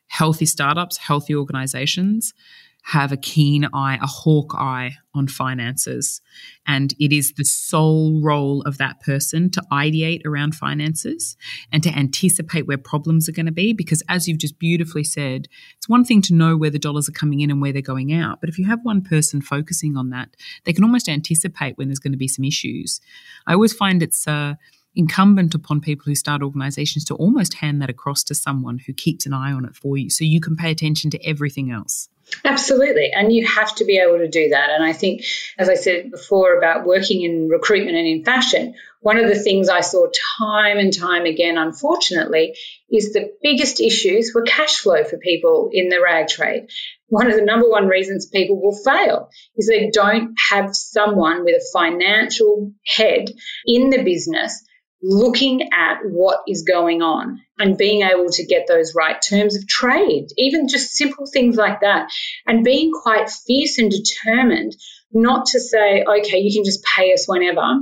healthy 0.09 0.47
startups, 0.47 0.99
healthy 0.99 1.35
organizations 1.35 2.35
have 2.85 3.13
a 3.13 3.17
keen 3.17 3.67
eye, 3.73 3.99
a 4.03 4.07
hawk 4.07 4.55
eye 4.57 4.97
on 5.15 5.29
finances. 5.29 6.21
And 6.67 6.95
it 6.99 7.13
is 7.13 7.35
the 7.35 7.45
sole 7.45 8.21
role 8.21 8.63
of 8.63 8.79
that 8.79 9.01
person 9.01 9.51
to 9.51 9.63
ideate 9.71 10.27
around 10.27 10.57
finances 10.57 11.37
and 11.71 11.83
to 11.85 11.91
anticipate 11.91 12.67
where 12.67 12.79
problems 12.79 13.29
are 13.29 13.33
going 13.33 13.47
to 13.47 13.53
be. 13.53 13.73
Because 13.73 14.03
as 14.09 14.27
you've 14.27 14.39
just 14.39 14.59
beautifully 14.59 15.05
said, 15.05 15.47
it's 15.77 15.89
one 15.89 16.05
thing 16.05 16.23
to 16.23 16.35
know 16.35 16.57
where 16.57 16.71
the 16.71 16.79
dollars 16.79 17.09
are 17.09 17.13
coming 17.13 17.41
in 17.41 17.51
and 17.51 17.63
where 17.63 17.73
they're 17.73 17.83
going 17.83 18.13
out. 18.13 18.41
But 18.41 18.51
if 18.51 18.59
you 18.59 18.67
have 18.67 18.81
one 18.83 19.03
person 19.03 19.41
focusing 19.41 19.97
on 19.97 20.11
that, 20.11 20.31
they 20.65 20.73
can 20.73 20.85
almost 20.85 21.09
anticipate 21.09 21.79
when 21.79 21.89
there's 21.89 22.01
going 22.01 22.13
to 22.13 22.19
be 22.19 22.29
some 22.29 22.45
issues. 22.45 23.01
I 23.47 23.55
always 23.55 23.73
find 23.73 24.03
it's, 24.03 24.27
uh, 24.27 24.55
incumbent 24.95 25.55
upon 25.55 25.81
people 25.81 26.05
who 26.05 26.15
start 26.15 26.43
organizations 26.43 27.05
to 27.07 27.15
almost 27.15 27.55
hand 27.55 27.81
that 27.81 27.89
across 27.89 28.23
to 28.25 28.35
someone 28.35 28.79
who 28.87 28.93
keeps 28.93 29.25
an 29.25 29.33
eye 29.33 29.53
on 29.53 29.65
it 29.65 29.75
for 29.75 29.97
you 29.97 30.11
so 30.11 30.23
you 30.23 30.41
can 30.41 30.55
pay 30.55 30.71
attention 30.71 31.11
to 31.11 31.27
everything 31.27 31.71
else. 31.71 32.11
Absolutely. 32.45 33.11
And 33.13 33.33
you 33.33 33.47
have 33.47 33.75
to 33.77 33.85
be 33.85 33.99
able 33.99 34.19
to 34.19 34.29
do 34.29 34.51
that. 34.51 34.71
And 34.71 34.85
I 34.85 34.93
think, 34.93 35.25
as 35.59 35.69
I 35.69 35.75
said 35.75 36.11
before 36.11 36.57
about 36.57 36.87
working 36.87 37.23
in 37.23 37.49
recruitment 37.49 37.97
and 37.97 38.07
in 38.07 38.25
fashion, 38.25 38.75
one 39.01 39.19
of 39.19 39.29
the 39.29 39.39
things 39.39 39.69
I 39.69 39.81
saw 39.81 40.07
time 40.39 40.79
and 40.79 40.97
time 40.97 41.25
again, 41.25 41.59
unfortunately, 41.59 42.57
is 42.91 43.13
the 43.13 43.33
biggest 43.43 43.81
issues 43.81 44.33
were 44.35 44.43
cash 44.43 44.79
flow 44.79 45.03
for 45.05 45.19
people 45.19 45.71
in 45.73 45.89
the 45.89 46.01
rag 46.01 46.29
trade. 46.29 46.69
One 47.09 47.27
of 47.27 47.35
the 47.35 47.45
number 47.45 47.69
one 47.69 47.89
reasons 47.89 48.27
people 48.27 48.61
will 48.61 48.79
fail 48.85 49.29
is 49.57 49.67
they 49.67 49.91
don't 49.91 50.35
have 50.51 50.75
someone 50.75 51.45
with 51.45 51.57
a 51.57 51.71
financial 51.73 52.73
head 52.87 53.29
in 53.67 53.91
the 53.91 54.03
business 54.03 54.65
looking 55.03 55.71
at 55.73 55.99
what 56.05 56.41
is 56.47 56.63
going 56.63 57.03
on 57.03 57.41
and 57.59 57.77
being 57.77 58.03
able 58.03 58.29
to 58.31 58.47
get 58.47 58.67
those 58.69 58.95
right 58.95 59.21
terms 59.21 59.57
of 59.57 59.67
trade, 59.67 60.29
even 60.37 60.69
just 60.69 60.95
simple 60.95 61.27
things 61.27 61.57
like 61.57 61.81
that, 61.81 62.11
and 62.47 62.65
being 62.65 62.93
quite 62.93 63.29
fierce 63.31 63.79
and 63.79 63.91
determined 63.91 64.77
not 65.13 65.47
to 65.47 65.61
say, 65.61 66.05
okay, 66.05 66.39
you 66.39 66.53
can 66.55 66.65
just 66.65 66.85
pay 66.85 67.13
us 67.13 67.27
whenever. 67.27 67.81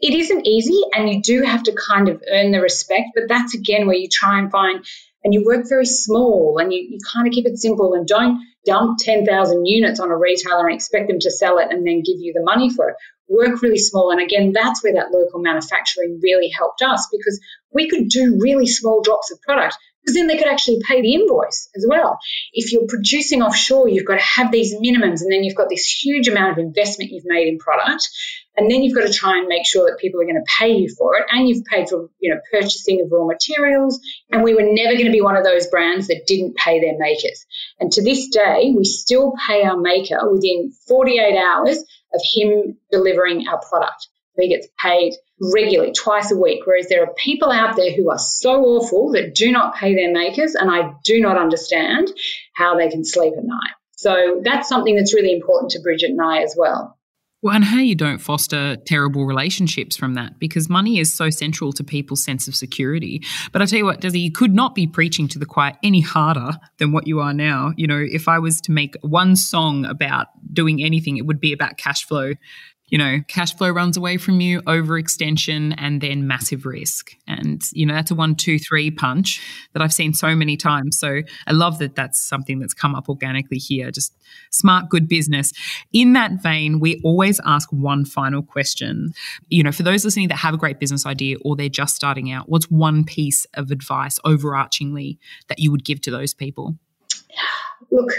It 0.00 0.14
isn't 0.14 0.46
easy, 0.46 0.80
and 0.92 1.08
you 1.08 1.22
do 1.22 1.42
have 1.42 1.62
to 1.64 1.74
kind 1.74 2.08
of 2.08 2.22
earn 2.28 2.50
the 2.50 2.60
respect, 2.60 3.10
but 3.14 3.24
that's 3.28 3.54
again 3.54 3.86
where 3.86 3.96
you 3.96 4.08
try 4.10 4.38
and 4.38 4.50
find 4.50 4.84
and 5.24 5.32
you 5.32 5.44
work 5.44 5.68
very 5.68 5.86
small 5.86 6.58
and 6.58 6.72
you, 6.72 6.80
you 6.90 6.98
kind 7.12 7.28
of 7.28 7.32
keep 7.32 7.46
it 7.46 7.56
simple 7.56 7.94
and 7.94 8.08
don't 8.08 8.40
dump 8.66 8.98
10,000 8.98 9.66
units 9.66 10.00
on 10.00 10.10
a 10.10 10.16
retailer 10.16 10.66
and 10.66 10.74
expect 10.74 11.08
them 11.08 11.18
to 11.20 11.30
sell 11.30 11.58
it 11.58 11.68
and 11.70 11.86
then 11.86 12.02
give 12.02 12.18
you 12.18 12.32
the 12.32 12.42
money 12.42 12.70
for 12.70 12.90
it 12.90 12.96
work 13.32 13.62
really 13.62 13.78
small. 13.78 14.10
And 14.10 14.20
again, 14.20 14.52
that's 14.52 14.84
where 14.84 14.94
that 14.94 15.10
local 15.10 15.40
manufacturing 15.40 16.20
really 16.22 16.50
helped 16.50 16.82
us 16.82 17.08
because 17.10 17.40
we 17.72 17.88
could 17.88 18.08
do 18.08 18.38
really 18.40 18.66
small 18.66 19.02
drops 19.02 19.32
of 19.32 19.40
product 19.40 19.76
because 20.02 20.16
then 20.16 20.26
they 20.26 20.36
could 20.36 20.48
actually 20.48 20.80
pay 20.86 21.00
the 21.00 21.14
invoice 21.14 21.68
as 21.76 21.86
well. 21.88 22.18
If 22.52 22.72
you're 22.72 22.86
producing 22.88 23.42
offshore, 23.42 23.88
you've 23.88 24.06
got 24.06 24.16
to 24.16 24.24
have 24.24 24.50
these 24.50 24.74
minimums 24.74 25.22
and 25.22 25.30
then 25.30 25.44
you've 25.44 25.54
got 25.54 25.68
this 25.68 25.86
huge 25.86 26.28
amount 26.28 26.52
of 26.52 26.58
investment 26.58 27.12
you've 27.12 27.24
made 27.24 27.48
in 27.48 27.58
product. 27.58 28.08
And 28.56 28.70
then 28.70 28.82
you've 28.82 28.94
got 28.94 29.06
to 29.06 29.12
try 29.12 29.38
and 29.38 29.46
make 29.48 29.64
sure 29.64 29.86
that 29.86 29.98
people 29.98 30.20
are 30.20 30.24
going 30.24 30.36
to 30.36 30.54
pay 30.58 30.72
you 30.72 30.94
for 30.98 31.16
it. 31.16 31.26
And 31.30 31.48
you've 31.48 31.64
paid 31.64 31.88
for, 31.88 32.10
you 32.18 32.34
know, 32.34 32.40
purchasing 32.50 33.00
of 33.00 33.10
raw 33.10 33.24
materials. 33.24 34.00
And 34.30 34.42
we 34.42 34.54
were 34.54 34.64
never 34.64 34.92
going 34.92 35.06
to 35.06 35.12
be 35.12 35.22
one 35.22 35.36
of 35.36 35.44
those 35.44 35.68
brands 35.68 36.08
that 36.08 36.26
didn't 36.26 36.56
pay 36.56 36.80
their 36.80 36.98
makers. 36.98 37.46
And 37.80 37.90
to 37.92 38.02
this 38.02 38.28
day, 38.28 38.72
we 38.76 38.84
still 38.84 39.32
pay 39.46 39.62
our 39.62 39.78
maker 39.78 40.30
within 40.30 40.72
48 40.86 41.38
hours 41.38 41.82
of 42.14 42.20
him 42.34 42.78
delivering 42.90 43.46
our 43.48 43.60
product. 43.68 44.08
He 44.38 44.48
gets 44.48 44.66
paid 44.82 45.14
regularly, 45.40 45.92
twice 45.92 46.32
a 46.32 46.36
week. 46.36 46.60
Whereas 46.64 46.88
there 46.88 47.02
are 47.02 47.14
people 47.14 47.50
out 47.50 47.76
there 47.76 47.92
who 47.92 48.10
are 48.10 48.18
so 48.18 48.62
awful 48.62 49.12
that 49.12 49.34
do 49.34 49.52
not 49.52 49.74
pay 49.74 49.94
their 49.94 50.12
makers, 50.12 50.54
and 50.54 50.70
I 50.70 50.94
do 51.04 51.20
not 51.20 51.36
understand 51.36 52.10
how 52.54 52.76
they 52.76 52.88
can 52.88 53.04
sleep 53.04 53.34
at 53.36 53.44
night. 53.44 53.74
So 53.96 54.40
that's 54.42 54.68
something 54.68 54.96
that's 54.96 55.14
really 55.14 55.32
important 55.32 55.72
to 55.72 55.80
Bridget 55.80 56.10
and 56.10 56.22
I 56.22 56.42
as 56.42 56.54
well. 56.56 56.98
Well, 57.42 57.56
and 57.56 57.64
how 57.64 57.80
you 57.80 57.96
don't 57.96 58.18
foster 58.18 58.76
terrible 58.86 59.26
relationships 59.26 59.96
from 59.96 60.14
that 60.14 60.38
because 60.38 60.68
money 60.68 61.00
is 61.00 61.12
so 61.12 61.28
central 61.28 61.72
to 61.72 61.82
people's 61.82 62.22
sense 62.24 62.46
of 62.46 62.54
security. 62.54 63.20
But 63.50 63.60
I 63.60 63.66
tell 63.66 63.80
you 63.80 63.84
what, 63.84 64.00
Desi, 64.00 64.20
you 64.20 64.30
could 64.30 64.54
not 64.54 64.76
be 64.76 64.86
preaching 64.86 65.26
to 65.26 65.40
the 65.40 65.44
choir 65.46 65.72
any 65.82 66.00
harder 66.00 66.52
than 66.78 66.92
what 66.92 67.08
you 67.08 67.18
are 67.18 67.34
now. 67.34 67.72
You 67.76 67.88
know, 67.88 67.98
if 68.00 68.28
I 68.28 68.38
was 68.38 68.60
to 68.62 68.72
make 68.72 68.94
one 69.00 69.34
song 69.34 69.84
about 69.84 70.28
doing 70.52 70.84
anything, 70.84 71.16
it 71.16 71.26
would 71.26 71.40
be 71.40 71.52
about 71.52 71.78
cash 71.78 72.06
flow 72.06 72.34
you 72.92 72.98
know, 72.98 73.20
cash 73.26 73.56
flow 73.56 73.70
runs 73.70 73.96
away 73.96 74.18
from 74.18 74.42
you, 74.42 74.60
overextension, 74.62 75.74
and 75.78 76.02
then 76.02 76.26
massive 76.26 76.66
risk. 76.66 77.12
And, 77.26 77.62
you 77.72 77.86
know, 77.86 77.94
that's 77.94 78.10
a 78.10 78.14
one, 78.14 78.34
two, 78.34 78.58
three 78.58 78.90
punch 78.90 79.40
that 79.72 79.80
I've 79.80 79.94
seen 79.94 80.12
so 80.12 80.36
many 80.36 80.58
times. 80.58 80.98
So 80.98 81.22
I 81.46 81.52
love 81.52 81.78
that 81.78 81.94
that's 81.94 82.20
something 82.20 82.60
that's 82.60 82.74
come 82.74 82.94
up 82.94 83.08
organically 83.08 83.56
here. 83.56 83.90
Just 83.90 84.14
smart, 84.50 84.90
good 84.90 85.08
business. 85.08 85.54
In 85.94 86.12
that 86.12 86.42
vein, 86.42 86.80
we 86.80 87.00
always 87.02 87.40
ask 87.46 87.72
one 87.72 88.04
final 88.04 88.42
question. 88.42 89.14
You 89.48 89.62
know, 89.62 89.72
for 89.72 89.84
those 89.84 90.04
listening 90.04 90.28
that 90.28 90.36
have 90.36 90.52
a 90.52 90.58
great 90.58 90.78
business 90.78 91.06
idea 91.06 91.38
or 91.46 91.56
they're 91.56 91.70
just 91.70 91.96
starting 91.96 92.30
out, 92.30 92.50
what's 92.50 92.70
one 92.70 93.04
piece 93.04 93.46
of 93.54 93.70
advice 93.70 94.18
overarchingly 94.26 95.16
that 95.48 95.58
you 95.58 95.70
would 95.70 95.86
give 95.86 96.02
to 96.02 96.10
those 96.10 96.34
people? 96.34 96.76
Look, 97.90 98.12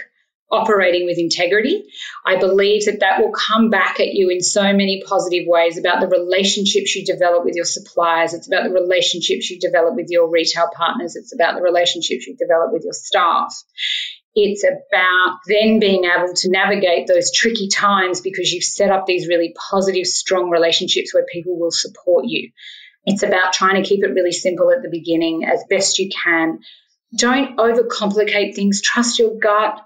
operating 0.53 1.05
with 1.05 1.17
integrity. 1.17 1.83
I 2.25 2.37
believe 2.37 2.85
that 2.85 2.99
that 2.99 3.19
will 3.19 3.31
come 3.31 3.69
back 3.69 3.99
at 3.99 4.13
you 4.13 4.29
in 4.29 4.41
so 4.41 4.61
many 4.61 5.03
positive 5.05 5.45
ways 5.47 5.77
about 5.77 5.99
the 5.99 6.07
relationships 6.07 6.95
you 6.95 7.03
develop 7.05 7.43
with 7.43 7.55
your 7.55 7.65
suppliers. 7.65 8.33
It's 8.33 8.47
about 8.47 8.63
the 8.63 8.69
relationships 8.69 9.49
you 9.49 9.59
develop 9.59 9.95
with 9.95 10.07
your 10.09 10.29
retail 10.29 10.69
partners. 10.75 11.15
It's 11.15 11.33
about 11.33 11.55
the 11.55 11.61
relationships 11.61 12.27
you 12.27 12.37
develop 12.37 12.71
with 12.71 12.83
your 12.83 12.93
staff. 12.93 13.53
It's 14.35 14.63
about 14.63 15.39
then 15.47 15.79
being 15.79 16.05
able 16.05 16.33
to 16.33 16.49
navigate 16.49 17.07
those 17.07 17.31
tricky 17.31 17.67
times 17.67 18.21
because 18.21 18.51
you've 18.51 18.63
set 18.63 18.89
up 18.89 19.05
these 19.05 19.27
really 19.27 19.55
positive, 19.69 20.07
strong 20.07 20.49
relationships 20.49 21.13
where 21.13 21.25
people 21.31 21.59
will 21.59 21.71
support 21.71 22.25
you. 22.27 22.51
It's 23.05 23.23
about 23.23 23.53
trying 23.53 23.81
to 23.81 23.87
keep 23.87 24.03
it 24.03 24.13
really 24.13 24.31
simple 24.31 24.71
at 24.71 24.81
the 24.81 24.89
beginning 24.89 25.43
as 25.45 25.63
best 25.69 25.99
you 25.99 26.09
can. 26.09 26.59
Don't 27.15 27.57
overcomplicate 27.57 28.55
things. 28.55 28.81
Trust 28.81 29.19
your 29.19 29.37
gut 29.37 29.79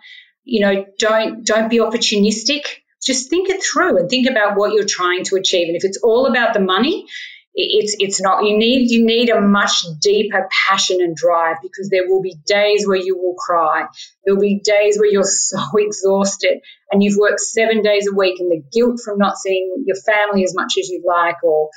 you 0.47 0.61
know, 0.61 0.85
don't 0.97 1.45
don't 1.45 1.69
be 1.69 1.77
opportunistic. 1.79 2.61
Just 3.03 3.29
think 3.29 3.49
it 3.49 3.61
through 3.61 3.97
and 3.99 4.09
think 4.09 4.29
about 4.29 4.57
what 4.57 4.73
you're 4.73 4.85
trying 4.87 5.25
to 5.25 5.35
achieve. 5.35 5.67
And 5.67 5.75
if 5.75 5.83
it's 5.83 5.99
all 6.01 6.25
about 6.25 6.53
the 6.53 6.59
money, 6.59 7.05
it's 7.53 7.95
it's 7.99 8.21
not. 8.21 8.45
You 8.45 8.57
need 8.57 8.89
you 8.89 9.05
need 9.05 9.29
a 9.29 9.41
much 9.41 9.83
deeper 9.99 10.47
passion 10.67 11.01
and 11.01 11.15
drive 11.15 11.57
because 11.61 11.89
there 11.89 12.07
will 12.07 12.21
be 12.21 12.35
days 12.45 12.87
where 12.87 12.97
you 12.97 13.17
will 13.17 13.35
cry. 13.35 13.87
There 14.23 14.35
will 14.35 14.41
be 14.41 14.61
days 14.63 14.97
where 14.97 15.11
you're 15.11 15.23
so 15.25 15.59
exhausted 15.75 16.59
and 16.91 17.03
you've 17.03 17.17
worked 17.17 17.41
seven 17.41 17.81
days 17.81 18.07
a 18.07 18.15
week, 18.15 18.39
and 18.39 18.49
the 18.49 18.63
guilt 18.71 19.01
from 19.03 19.17
not 19.17 19.37
seeing 19.37 19.83
your 19.85 19.97
family 19.97 20.43
as 20.45 20.55
much 20.55 20.75
as 20.79 20.87
you'd 20.87 21.05
like, 21.05 21.43
or 21.43 21.69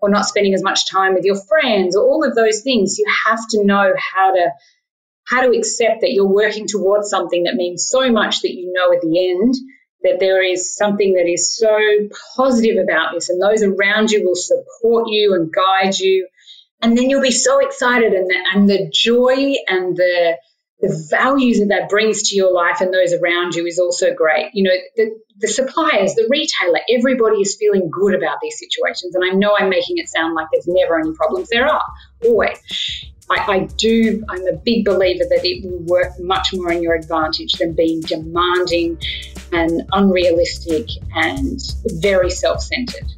or 0.00 0.10
not 0.10 0.26
spending 0.26 0.54
as 0.54 0.62
much 0.62 0.88
time 0.88 1.14
with 1.14 1.24
your 1.24 1.40
friends, 1.48 1.96
or 1.96 2.04
all 2.04 2.24
of 2.24 2.36
those 2.36 2.62
things. 2.62 2.98
You 2.98 3.06
have 3.26 3.40
to 3.50 3.64
know 3.64 3.92
how 3.96 4.32
to 4.32 4.50
how 5.32 5.40
to 5.40 5.56
accept 5.56 6.02
that 6.02 6.12
you're 6.12 6.26
working 6.26 6.66
towards 6.66 7.08
something 7.08 7.44
that 7.44 7.54
means 7.54 7.88
so 7.88 8.12
much 8.12 8.42
that 8.42 8.52
you 8.52 8.72
know 8.72 8.94
at 8.94 9.00
the 9.00 9.30
end 9.30 9.54
that 10.02 10.20
there 10.20 10.44
is 10.44 10.74
something 10.76 11.14
that 11.14 11.28
is 11.28 11.56
so 11.56 11.78
positive 12.36 12.76
about 12.82 13.14
this, 13.14 13.30
and 13.30 13.40
those 13.40 13.62
around 13.62 14.10
you 14.10 14.24
will 14.24 14.34
support 14.34 15.04
you 15.08 15.34
and 15.34 15.52
guide 15.52 15.96
you. 15.98 16.28
And 16.82 16.98
then 16.98 17.08
you'll 17.08 17.22
be 17.22 17.30
so 17.30 17.60
excited, 17.60 18.12
and 18.12 18.28
the, 18.28 18.36
and 18.54 18.68
the 18.68 18.90
joy 18.92 19.54
and 19.68 19.96
the 19.96 20.36
the 20.80 21.06
values 21.10 21.60
that 21.60 21.68
that 21.68 21.88
brings 21.88 22.30
to 22.30 22.34
your 22.34 22.52
life 22.52 22.80
and 22.80 22.92
those 22.92 23.12
around 23.12 23.54
you 23.54 23.64
is 23.66 23.78
also 23.78 24.12
great. 24.12 24.50
You 24.52 24.64
know, 24.64 24.74
the, 24.96 25.16
the 25.38 25.46
suppliers, 25.46 26.16
the 26.16 26.26
retailer, 26.28 26.80
everybody 26.90 27.36
is 27.36 27.56
feeling 27.56 27.88
good 27.88 28.16
about 28.16 28.38
these 28.42 28.58
situations. 28.58 29.14
And 29.14 29.22
I 29.24 29.32
know 29.32 29.56
I'm 29.56 29.68
making 29.68 29.98
it 29.98 30.08
sound 30.08 30.34
like 30.34 30.48
there's 30.52 30.66
never 30.66 30.98
any 30.98 31.14
problems. 31.14 31.50
There 31.50 31.68
are 31.68 31.80
always. 32.24 32.58
I, 33.32 33.52
I, 33.52 33.58
do, 33.76 34.24
I'm 34.28 34.46
a 34.46 34.56
big 34.56 34.84
believer 34.84 35.24
that 35.28 35.40
it 35.44 35.64
will 35.64 35.78
work 35.80 36.12
much 36.18 36.52
more 36.52 36.70
in 36.72 36.82
your 36.82 36.94
advantage 36.94 37.54
than 37.54 37.72
being 37.72 38.00
demanding 38.02 39.00
and 39.52 39.82
unrealistic 39.92 40.88
and 41.14 41.60
very 42.00 42.30
self 42.30 42.62
centered. 42.62 43.12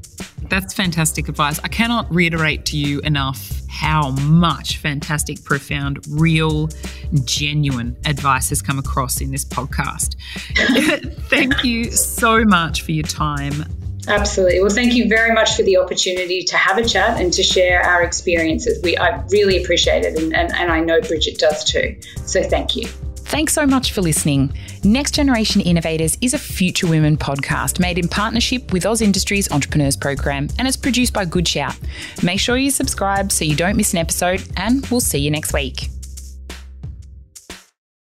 That's 0.48 0.74
fantastic 0.74 1.28
advice. 1.28 1.58
I 1.64 1.68
cannot 1.68 2.12
reiterate 2.14 2.66
to 2.66 2.76
you 2.76 3.00
enough 3.00 3.60
how 3.68 4.10
much 4.10 4.78
fantastic, 4.78 5.42
profound, 5.42 5.98
real, 6.08 6.68
genuine 7.24 7.96
advice 8.04 8.50
has 8.50 8.62
come 8.62 8.78
across 8.78 9.20
in 9.20 9.30
this 9.30 9.44
podcast. 9.44 10.16
Thank 11.28 11.64
you 11.64 11.90
so 11.90 12.44
much 12.44 12.82
for 12.82 12.92
your 12.92 13.04
time. 13.04 13.64
Absolutely. 14.06 14.60
Well, 14.60 14.70
thank 14.70 14.94
you 14.94 15.08
very 15.08 15.32
much 15.32 15.56
for 15.56 15.62
the 15.62 15.76
opportunity 15.78 16.42
to 16.44 16.56
have 16.56 16.78
a 16.78 16.84
chat 16.84 17.20
and 17.20 17.32
to 17.32 17.42
share 17.42 17.82
our 17.82 18.02
experiences. 18.02 18.82
We 18.82 18.96
I 18.96 19.22
really 19.30 19.62
appreciate 19.62 20.04
it, 20.04 20.18
and, 20.18 20.34
and, 20.34 20.52
and 20.54 20.70
I 20.70 20.80
know 20.80 21.00
Bridget 21.00 21.38
does 21.38 21.64
too. 21.64 21.96
So 22.24 22.42
thank 22.42 22.76
you. 22.76 22.88
Thanks 23.26 23.54
so 23.54 23.66
much 23.66 23.92
for 23.92 24.02
listening. 24.02 24.52
Next 24.84 25.14
Generation 25.14 25.60
Innovators 25.62 26.16
is 26.20 26.34
a 26.34 26.38
Future 26.38 26.86
Women 26.86 27.16
podcast 27.16 27.80
made 27.80 27.98
in 27.98 28.06
partnership 28.06 28.72
with 28.72 28.84
AusIndustry's 28.84 29.50
Entrepreneurs 29.50 29.96
Program 29.96 30.48
and 30.58 30.68
is 30.68 30.76
produced 30.76 31.14
by 31.14 31.24
Good 31.24 31.48
Shout. 31.48 31.74
Make 32.22 32.38
sure 32.38 32.56
you 32.56 32.70
subscribe 32.70 33.32
so 33.32 33.44
you 33.44 33.56
don't 33.56 33.76
miss 33.76 33.92
an 33.92 33.98
episode, 33.98 34.46
and 34.56 34.86
we'll 34.86 35.00
see 35.00 35.18
you 35.18 35.30
next 35.30 35.52
week. 35.52 35.88